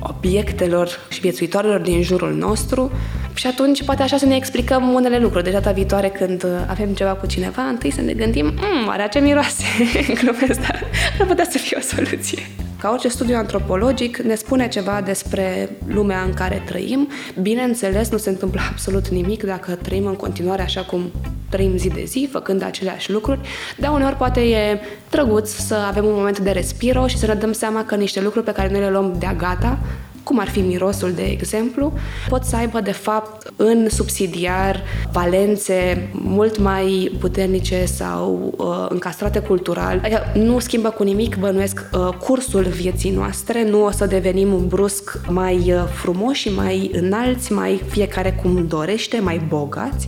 obiectelor 0.00 0.88
și 1.08 1.20
viețuitoarelor 1.20 1.80
din 1.80 2.02
jurul 2.02 2.34
nostru 2.34 2.90
și 3.34 3.46
atunci 3.46 3.84
poate 3.84 4.02
așa 4.02 4.16
să 4.16 4.26
ne 4.26 4.36
explicăm 4.36 4.92
unele 4.92 5.18
lucruri. 5.18 5.44
De 5.44 5.50
data 5.50 5.70
viitoare 5.70 6.08
când 6.08 6.46
avem 6.66 6.88
ceva 6.94 7.10
cu 7.10 7.26
cineva, 7.26 7.62
întâi 7.62 7.90
să 7.90 8.00
ne 8.00 8.12
gândim, 8.12 8.46
mmm, 8.46 8.88
are 8.88 9.08
ce 9.12 9.18
miroase? 9.18 9.64
Glumesc, 10.20 10.50
asta 10.50 10.78
ar 11.20 11.26
putea 11.26 11.46
să 11.50 11.58
fie 11.58 11.76
o 11.80 11.94
soluție. 11.94 12.42
Ca 12.84 12.90
orice 12.90 13.08
studiu 13.08 13.36
antropologic 13.36 14.18
ne 14.18 14.34
spune 14.34 14.68
ceva 14.68 15.00
despre 15.00 15.70
lumea 15.86 16.22
în 16.22 16.32
care 16.32 16.62
trăim. 16.66 17.08
Bineînțeles, 17.42 18.10
nu 18.10 18.16
se 18.16 18.30
întâmplă 18.30 18.60
absolut 18.70 19.08
nimic 19.08 19.42
dacă 19.42 19.74
trăim 19.74 20.06
în 20.06 20.14
continuare 20.14 20.62
așa 20.62 20.80
cum 20.80 21.10
trăim 21.48 21.76
zi 21.76 21.88
de 21.88 22.04
zi, 22.04 22.28
făcând 22.30 22.62
aceleași 22.62 23.12
lucruri, 23.12 23.40
dar 23.78 23.92
uneori 23.92 24.16
poate 24.16 24.40
e 24.40 24.80
drăguț 25.10 25.50
să 25.50 25.74
avem 25.74 26.04
un 26.04 26.12
moment 26.14 26.38
de 26.38 26.50
respiro 26.50 27.06
și 27.06 27.18
să 27.18 27.26
ne 27.26 27.34
dăm 27.34 27.52
seama 27.52 27.84
că 27.84 27.94
niște 27.94 28.20
lucruri 28.20 28.44
pe 28.44 28.52
care 28.52 28.70
noi 28.70 28.80
le 28.80 28.90
luăm 28.90 29.16
de-a 29.18 29.34
gata 29.34 29.78
cum 30.24 30.38
ar 30.38 30.48
fi 30.48 30.60
mirosul, 30.60 31.12
de 31.12 31.22
exemplu, 31.22 31.92
pot 32.28 32.44
să 32.44 32.56
aibă, 32.56 32.80
de 32.80 32.92
fapt, 32.92 33.52
în 33.56 33.88
subsidiar 33.88 34.82
valențe 35.12 36.08
mult 36.12 36.58
mai 36.58 37.12
puternice 37.20 37.84
sau 37.84 38.54
uh, 38.56 38.86
încastrate 38.88 39.38
cultural. 39.38 40.00
Adică 40.02 40.22
nu 40.34 40.58
schimbă 40.58 40.88
cu 40.88 41.02
nimic, 41.02 41.36
bănuiesc, 41.36 41.84
uh, 41.92 42.08
cursul 42.08 42.62
vieții 42.62 43.10
noastre, 43.10 43.68
nu 43.68 43.84
o 43.84 43.90
să 43.90 44.06
devenim 44.06 44.66
brusc 44.66 45.20
mai 45.28 45.56
uh, 45.56 45.84
frumoși 45.92 46.40
și 46.40 46.48
mai 46.48 46.90
înalți, 46.92 47.52
mai 47.52 47.82
fiecare 47.88 48.38
cum 48.42 48.66
dorește, 48.66 49.20
mai 49.20 49.40
bogați, 49.48 50.06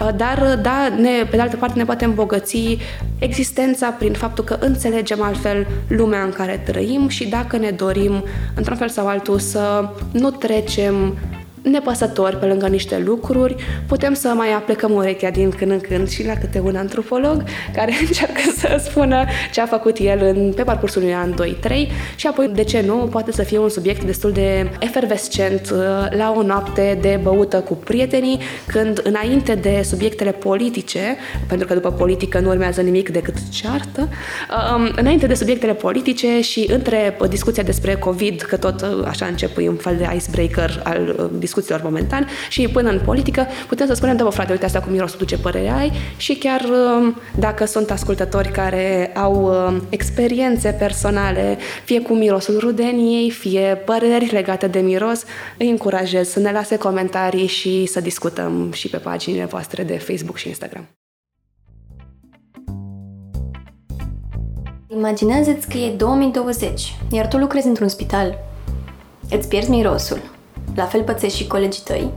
uh, 0.00 0.08
dar, 0.16 0.38
uh, 0.38 0.62
da, 0.62 0.88
ne, 1.00 1.24
pe 1.30 1.36
de 1.36 1.42
altă 1.42 1.56
parte, 1.56 1.78
ne 1.78 1.84
poate 1.84 2.04
îmbogăți 2.04 2.78
existența 3.18 3.88
prin 3.88 4.12
faptul 4.12 4.44
că 4.44 4.56
înțelegem 4.60 5.22
altfel 5.22 5.66
lumea 5.88 6.22
în 6.22 6.30
care 6.30 6.62
trăim 6.64 7.08
și 7.08 7.28
dacă 7.28 7.56
ne 7.56 7.70
dorim, 7.70 8.24
într-un 8.54 8.76
fel 8.76 8.88
sau 8.88 9.06
altul, 9.06 9.38
să 9.38 9.55
să 9.56 9.88
nu 10.12 10.30
trecem 10.30 11.18
nepăsători 11.70 12.36
pe 12.36 12.46
lângă 12.46 12.66
niște 12.66 13.02
lucruri, 13.04 13.56
putem 13.86 14.14
să 14.14 14.28
mai 14.28 14.52
aplecăm 14.52 14.92
urechea 14.92 15.30
din 15.30 15.50
când 15.50 15.70
în 15.70 15.80
când 15.80 16.08
și 16.08 16.26
la 16.26 16.32
câte 16.32 16.60
un 16.60 16.76
antropolog 16.76 17.42
care 17.74 17.92
încearcă 18.06 18.40
să 18.56 18.82
spună 18.88 19.24
ce 19.52 19.60
a 19.60 19.66
făcut 19.66 19.98
el 19.98 20.18
în, 20.22 20.52
pe 20.56 20.62
parcursul 20.62 21.02
unui 21.02 21.14
an, 21.14 21.34
2, 21.34 21.56
3 21.60 21.90
și 22.16 22.26
apoi, 22.26 22.48
de 22.54 22.64
ce 22.64 22.82
nu, 22.86 22.94
poate 22.94 23.32
să 23.32 23.42
fie 23.42 23.58
un 23.58 23.68
subiect 23.68 24.04
destul 24.04 24.32
de 24.32 24.70
efervescent 24.80 25.70
uh, 25.72 25.78
la 26.16 26.34
o 26.36 26.42
noapte 26.42 26.98
de 27.00 27.20
băută 27.22 27.60
cu 27.60 27.74
prietenii, 27.74 28.38
când 28.66 29.00
înainte 29.04 29.54
de 29.54 29.80
subiectele 29.84 30.32
politice, 30.32 31.16
pentru 31.48 31.66
că 31.66 31.74
după 31.74 31.92
politică 31.92 32.40
nu 32.40 32.48
urmează 32.48 32.80
nimic 32.80 33.08
decât 33.08 33.34
ceartă, 33.50 34.08
um, 34.76 34.92
înainte 34.96 35.26
de 35.26 35.34
subiectele 35.34 35.74
politice 35.74 36.40
și 36.40 36.66
între 36.72 37.16
discuția 37.28 37.62
despre 37.62 37.94
COVID, 37.94 38.40
că 38.42 38.56
tot 38.56 38.80
uh, 38.80 39.04
așa 39.06 39.26
începui 39.26 39.68
un 39.68 39.76
fel 39.76 39.96
de 39.96 40.08
icebreaker 40.14 40.80
al 40.84 41.30
discuției 41.38 41.55
discuțiilor 41.56 41.92
momentan 41.92 42.28
și 42.48 42.68
până 42.68 42.90
în 42.90 43.00
politică, 43.04 43.46
putem 43.68 43.86
să 43.86 43.94
spunem, 43.94 44.16
da, 44.16 44.30
frate, 44.30 44.52
uite 44.52 44.64
asta 44.64 44.80
cu 44.80 44.88
mirosul, 44.90 45.26
ce 45.26 45.38
părere 45.38 45.70
ai? 45.70 45.92
Și 46.16 46.34
chiar 46.34 46.60
um, 46.60 47.16
dacă 47.38 47.64
sunt 47.64 47.90
ascultători 47.90 48.48
care 48.48 49.12
au 49.14 49.34
um, 49.44 49.82
experiențe 49.88 50.70
personale, 50.78 51.58
fie 51.84 52.00
cu 52.00 52.14
mirosul 52.14 52.58
rudeniei, 52.58 53.30
fie 53.30 53.82
păreri 53.84 54.32
legate 54.32 54.66
de 54.66 54.78
miros, 54.78 55.24
îi 55.58 55.68
încurajez 55.70 56.28
să 56.28 56.38
ne 56.38 56.52
lase 56.52 56.76
comentarii 56.76 57.46
și 57.46 57.86
să 57.86 58.00
discutăm 58.00 58.72
și 58.72 58.88
pe 58.88 58.96
paginile 58.96 59.44
voastre 59.44 59.82
de 59.82 59.98
Facebook 59.98 60.36
și 60.36 60.48
Instagram. 60.48 60.88
Imaginează-ți 64.88 65.68
că 65.68 65.76
e 65.76 65.90
2020, 65.90 66.96
iar 67.10 67.28
tu 67.28 67.36
lucrezi 67.36 67.66
într-un 67.66 67.88
spital. 67.88 68.38
Îți 69.30 69.48
pierzi 69.48 69.70
mirosul, 69.70 70.35
la 70.76 70.84
fel 70.84 71.02
pățești 71.02 71.38
și 71.38 71.46
colegii 71.46 71.82
tăi 71.84 72.10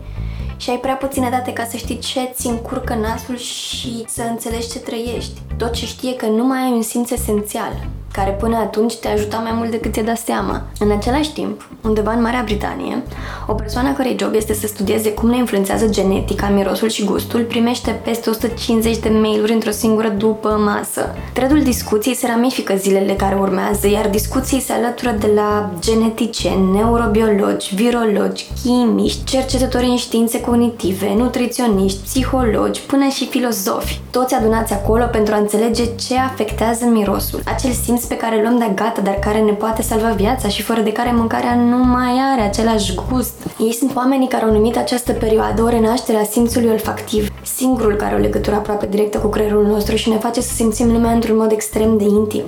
și 0.57 0.69
ai 0.69 0.77
prea 0.77 0.95
puține 0.95 1.29
date 1.29 1.53
ca 1.53 1.65
să 1.65 1.77
știi 1.77 1.99
ce 1.99 2.29
ți 2.33 2.47
încurcă 2.47 2.93
nasul 2.93 3.37
și 3.37 4.03
să 4.07 4.21
înțelegi 4.21 4.69
ce 4.69 4.79
trăiești. 4.79 5.41
Tot 5.57 5.71
ce 5.71 5.85
știe 5.85 6.15
că 6.15 6.25
nu 6.25 6.45
mai 6.45 6.59
ai 6.59 6.71
un 6.71 6.81
simț 6.81 7.09
esențial, 7.09 7.87
care 8.19 8.31
până 8.31 8.57
atunci 8.57 8.95
te 8.95 9.07
ajuta 9.07 9.37
mai 9.37 9.51
mult 9.55 9.71
decât 9.71 9.93
ți-ai 9.93 10.05
dat 10.05 10.17
seama. 10.17 10.61
În 10.79 10.91
același 10.91 11.33
timp, 11.33 11.67
undeva 11.83 12.11
în 12.11 12.21
Marea 12.21 12.41
Britanie, 12.45 13.03
o 13.47 13.53
persoană 13.53 13.93
cărei 13.93 14.15
job 14.19 14.33
este 14.33 14.53
să 14.53 14.67
studieze 14.67 15.11
cum 15.11 15.29
ne 15.29 15.37
influențează 15.37 15.87
genetica, 15.87 16.49
mirosul 16.49 16.89
și 16.89 17.03
gustul, 17.03 17.41
primește 17.41 17.91
peste 18.03 18.29
150 18.29 18.97
de 18.97 19.09
mail-uri 19.09 19.51
într-o 19.51 19.71
singură 19.71 20.07
după 20.07 20.49
masă. 20.65 21.15
Tredul 21.33 21.61
discuției 21.61 22.15
se 22.15 22.27
ramifică 22.27 22.73
zilele 22.75 23.13
care 23.13 23.35
urmează, 23.35 23.87
iar 23.87 24.07
discuției 24.09 24.61
se 24.61 24.73
alătură 24.73 25.11
de 25.19 25.31
la 25.35 25.71
geneticieni, 25.79 26.71
neurobiologi, 26.71 27.75
virologi, 27.75 28.45
chimiști, 28.63 29.23
cercetători 29.23 29.85
în 29.85 29.97
științe 29.97 30.41
cognitive, 30.41 31.13
nutriționiști, 31.17 32.03
psihologi, 32.03 32.81
până 32.81 33.07
și 33.07 33.27
filozofi. 33.27 33.99
Toți 34.11 34.33
adunați 34.33 34.73
acolo 34.73 35.05
pentru 35.11 35.33
a 35.33 35.37
înțelege 35.37 35.83
ce 35.95 36.17
afectează 36.17 36.85
mirosul. 36.85 37.41
Acel 37.45 37.71
simț 37.71 38.07
pe 38.09 38.17
care 38.17 38.35
îl 38.35 38.41
luăm 38.41 38.57
de 38.57 38.71
gata, 38.75 39.01
dar 39.01 39.13
care 39.13 39.39
ne 39.39 39.51
poate 39.51 39.81
salva 39.81 40.09
viața 40.09 40.47
și 40.47 40.61
fără 40.61 40.81
de 40.81 40.91
care 40.91 41.11
mâncarea 41.11 41.55
nu 41.55 41.77
mai 41.77 42.19
are 42.33 42.41
același 42.41 42.95
gust. 43.09 43.33
Ei 43.59 43.73
sunt 43.73 43.95
oamenii 43.95 44.27
care 44.27 44.43
au 44.43 44.51
numit 44.51 44.77
această 44.77 45.11
perioadă 45.11 45.61
o 45.61 45.67
renaștere 45.67 46.17
a 46.17 46.23
simțului 46.23 46.69
olfactiv, 46.69 47.29
singurul 47.43 47.95
care 47.95 48.15
o 48.15 48.17
legătură 48.17 48.55
aproape 48.55 48.85
directă 48.85 49.17
cu 49.17 49.27
creierul 49.27 49.65
nostru 49.65 49.95
și 49.95 50.09
ne 50.09 50.17
face 50.17 50.41
să 50.41 50.53
simțim 50.53 50.91
lumea 50.91 51.11
într-un 51.11 51.37
mod 51.37 51.51
extrem 51.51 51.97
de 51.97 52.03
intim. 52.03 52.43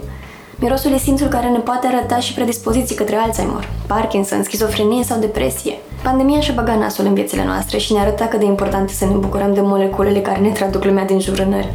Mirosul 0.60 0.93
e 0.93 0.97
simțul 0.97 1.28
care 1.28 1.47
ne 1.47 1.60
poate 1.60 1.88
arăta 1.88 2.19
și 2.19 2.34
predispoziții 2.34 2.95
către 2.95 3.15
Alzheimer, 3.15 3.69
Parkinson, 3.88 4.43
schizofrenie 4.43 5.04
sau 5.04 5.19
depresie. 5.19 5.78
Pandemia 6.04 6.39
și-a 6.39 6.54
băgat 6.54 6.78
nasul 6.78 7.06
în 7.06 7.13
viețile 7.13 7.45
noastre 7.45 7.78
și 7.78 7.93
ne 7.93 8.00
arăta 8.00 8.26
cât 8.26 8.39
de 8.39 8.45
important 8.45 8.89
să 8.89 9.05
ne 9.05 9.16
bucurăm 9.16 9.53
de 9.53 9.62
moleculele 9.62 10.20
care 10.20 10.39
ne 10.39 10.49
traduc 10.49 10.84
lumea 10.84 11.05
din 11.05 11.20
jurănări. 11.20 11.72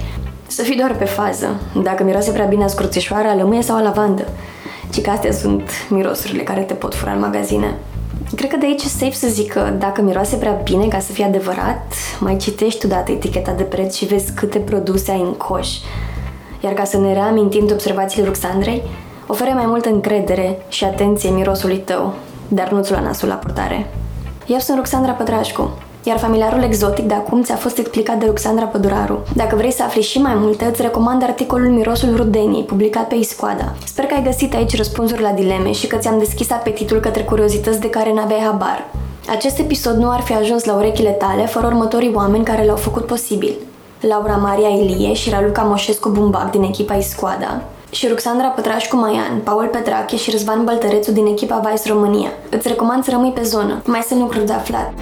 Să 0.57 0.63
fii 0.63 0.77
doar 0.77 0.95
pe 0.95 1.05
fază, 1.05 1.61
dacă 1.83 2.03
miroase 2.03 2.31
prea 2.31 2.45
bine 2.45 2.65
a 2.65 2.67
scruțișoară, 2.67 3.29
a 3.29 3.35
lămâie 3.35 3.63
sau 3.63 3.77
a 3.77 3.81
lavandă. 3.81 4.29
Ci 4.93 5.01
că 5.01 5.11
astea 5.11 5.33
sunt 5.33 5.71
mirosurile 5.89 6.43
care 6.43 6.61
te 6.61 6.75
pot 6.75 6.95
fura 6.95 7.13
în 7.13 7.19
magazine. 7.19 7.75
Cred 8.37 8.51
că 8.51 8.57
de 8.57 8.67
aici 8.67 8.83
e 8.83 8.89
safe 8.89 9.13
să 9.13 9.27
zic 9.29 9.53
că 9.53 9.73
dacă 9.79 10.03
miroase 10.03 10.37
prea 10.37 10.61
bine 10.65 10.89
ca 10.89 10.99
să 10.99 11.13
fie 11.13 11.25
adevărat, 11.25 11.93
mai 12.21 12.37
citești 12.37 12.87
dată 12.87 13.13
eticheta 13.13 13.53
de 13.53 13.63
preț 13.63 13.95
și 13.95 14.05
vezi 14.05 14.33
câte 14.33 14.59
produse 14.59 15.11
ai 15.11 15.21
în 15.21 15.33
coș. 15.33 15.69
Iar 16.61 16.73
ca 16.73 16.85
să 16.85 16.99
ne 16.99 17.13
reamintim 17.13 17.67
de 17.67 17.73
observațiile 17.73 18.27
Ruxandrei, 18.27 18.83
oferă 19.27 19.51
mai 19.55 19.67
multă 19.67 19.89
încredere 19.89 20.59
și 20.69 20.85
atenție 20.85 21.31
mirosului 21.31 21.79
tău, 21.79 22.15
dar 22.49 22.71
nu-ți 22.71 22.91
lua 22.91 23.01
nasul 23.01 23.29
la 23.29 23.35
purtare. 23.35 23.91
Eu 24.47 24.59
sunt 24.59 24.77
Ruxandra 24.77 25.13
Pătrașcu, 25.13 25.79
iar 26.07 26.19
familiarul 26.19 26.63
exotic 26.63 27.05
de 27.05 27.15
acum 27.15 27.43
ți-a 27.43 27.57
fost 27.57 27.79
explicat 27.79 28.19
de 28.19 28.27
Ruxandra 28.27 28.65
Păduraru. 28.65 29.23
Dacă 29.35 29.57
vrei 29.57 29.73
să 29.73 29.83
afli 29.83 30.03
și 30.03 30.19
mai 30.21 30.35
multe, 30.35 30.65
îți 30.65 30.83
recomand 30.83 31.23
articolul 31.23 31.69
Mirosul 31.69 32.17
Rudenii, 32.17 32.63
publicat 32.63 33.09
pe 33.09 33.15
Iscoada. 33.15 33.75
Sper 33.85 34.05
că 34.05 34.15
ai 34.15 34.23
găsit 34.23 34.55
aici 34.55 34.77
răspunsuri 34.77 35.23
la 35.23 35.31
dileme 35.31 35.73
și 35.73 35.87
că 35.87 35.97
ți-am 35.97 36.19
deschis 36.19 36.51
apetitul 36.51 37.01
către 37.01 37.23
curiozități 37.23 37.81
de 37.81 37.91
care 37.91 38.13
n-aveai 38.13 38.41
habar. 38.41 38.87
Acest 39.29 39.59
episod 39.59 39.97
nu 39.97 40.11
ar 40.11 40.21
fi 40.21 40.35
ajuns 40.35 40.65
la 40.65 40.75
urechile 40.75 41.11
tale 41.11 41.47
fără 41.47 41.67
următorii 41.67 42.15
oameni 42.15 42.45
care 42.45 42.65
l-au 42.65 42.77
făcut 42.77 43.07
posibil. 43.07 43.55
Laura 44.01 44.37
Maria 44.37 44.69
Ilie 44.69 45.13
și 45.13 45.31
Raluca 45.31 45.63
Moșescu 45.63 46.09
Bumbac 46.09 46.51
din 46.51 46.63
echipa 46.63 46.95
Iscoada, 46.95 47.63
și 47.91 48.07
Ruxandra 48.07 48.47
Pătrașcu 48.47 48.97
Maian, 48.97 49.41
Paul 49.45 49.67
Petrache 49.73 50.17
și 50.17 50.31
Răzvan 50.31 50.65
Băltărețu 50.65 51.13
din 51.13 51.27
echipa 51.27 51.63
Vice 51.71 51.93
România. 51.93 52.29
Îți 52.51 52.69
recomand 52.69 53.05
să 53.05 53.11
rămâi 53.11 53.33
pe 53.33 53.43
zonă, 53.43 53.83
mai 53.85 54.01
sunt 54.01 54.21
lucruri 54.21 54.47
de 54.47 54.53
aflat. 54.53 54.93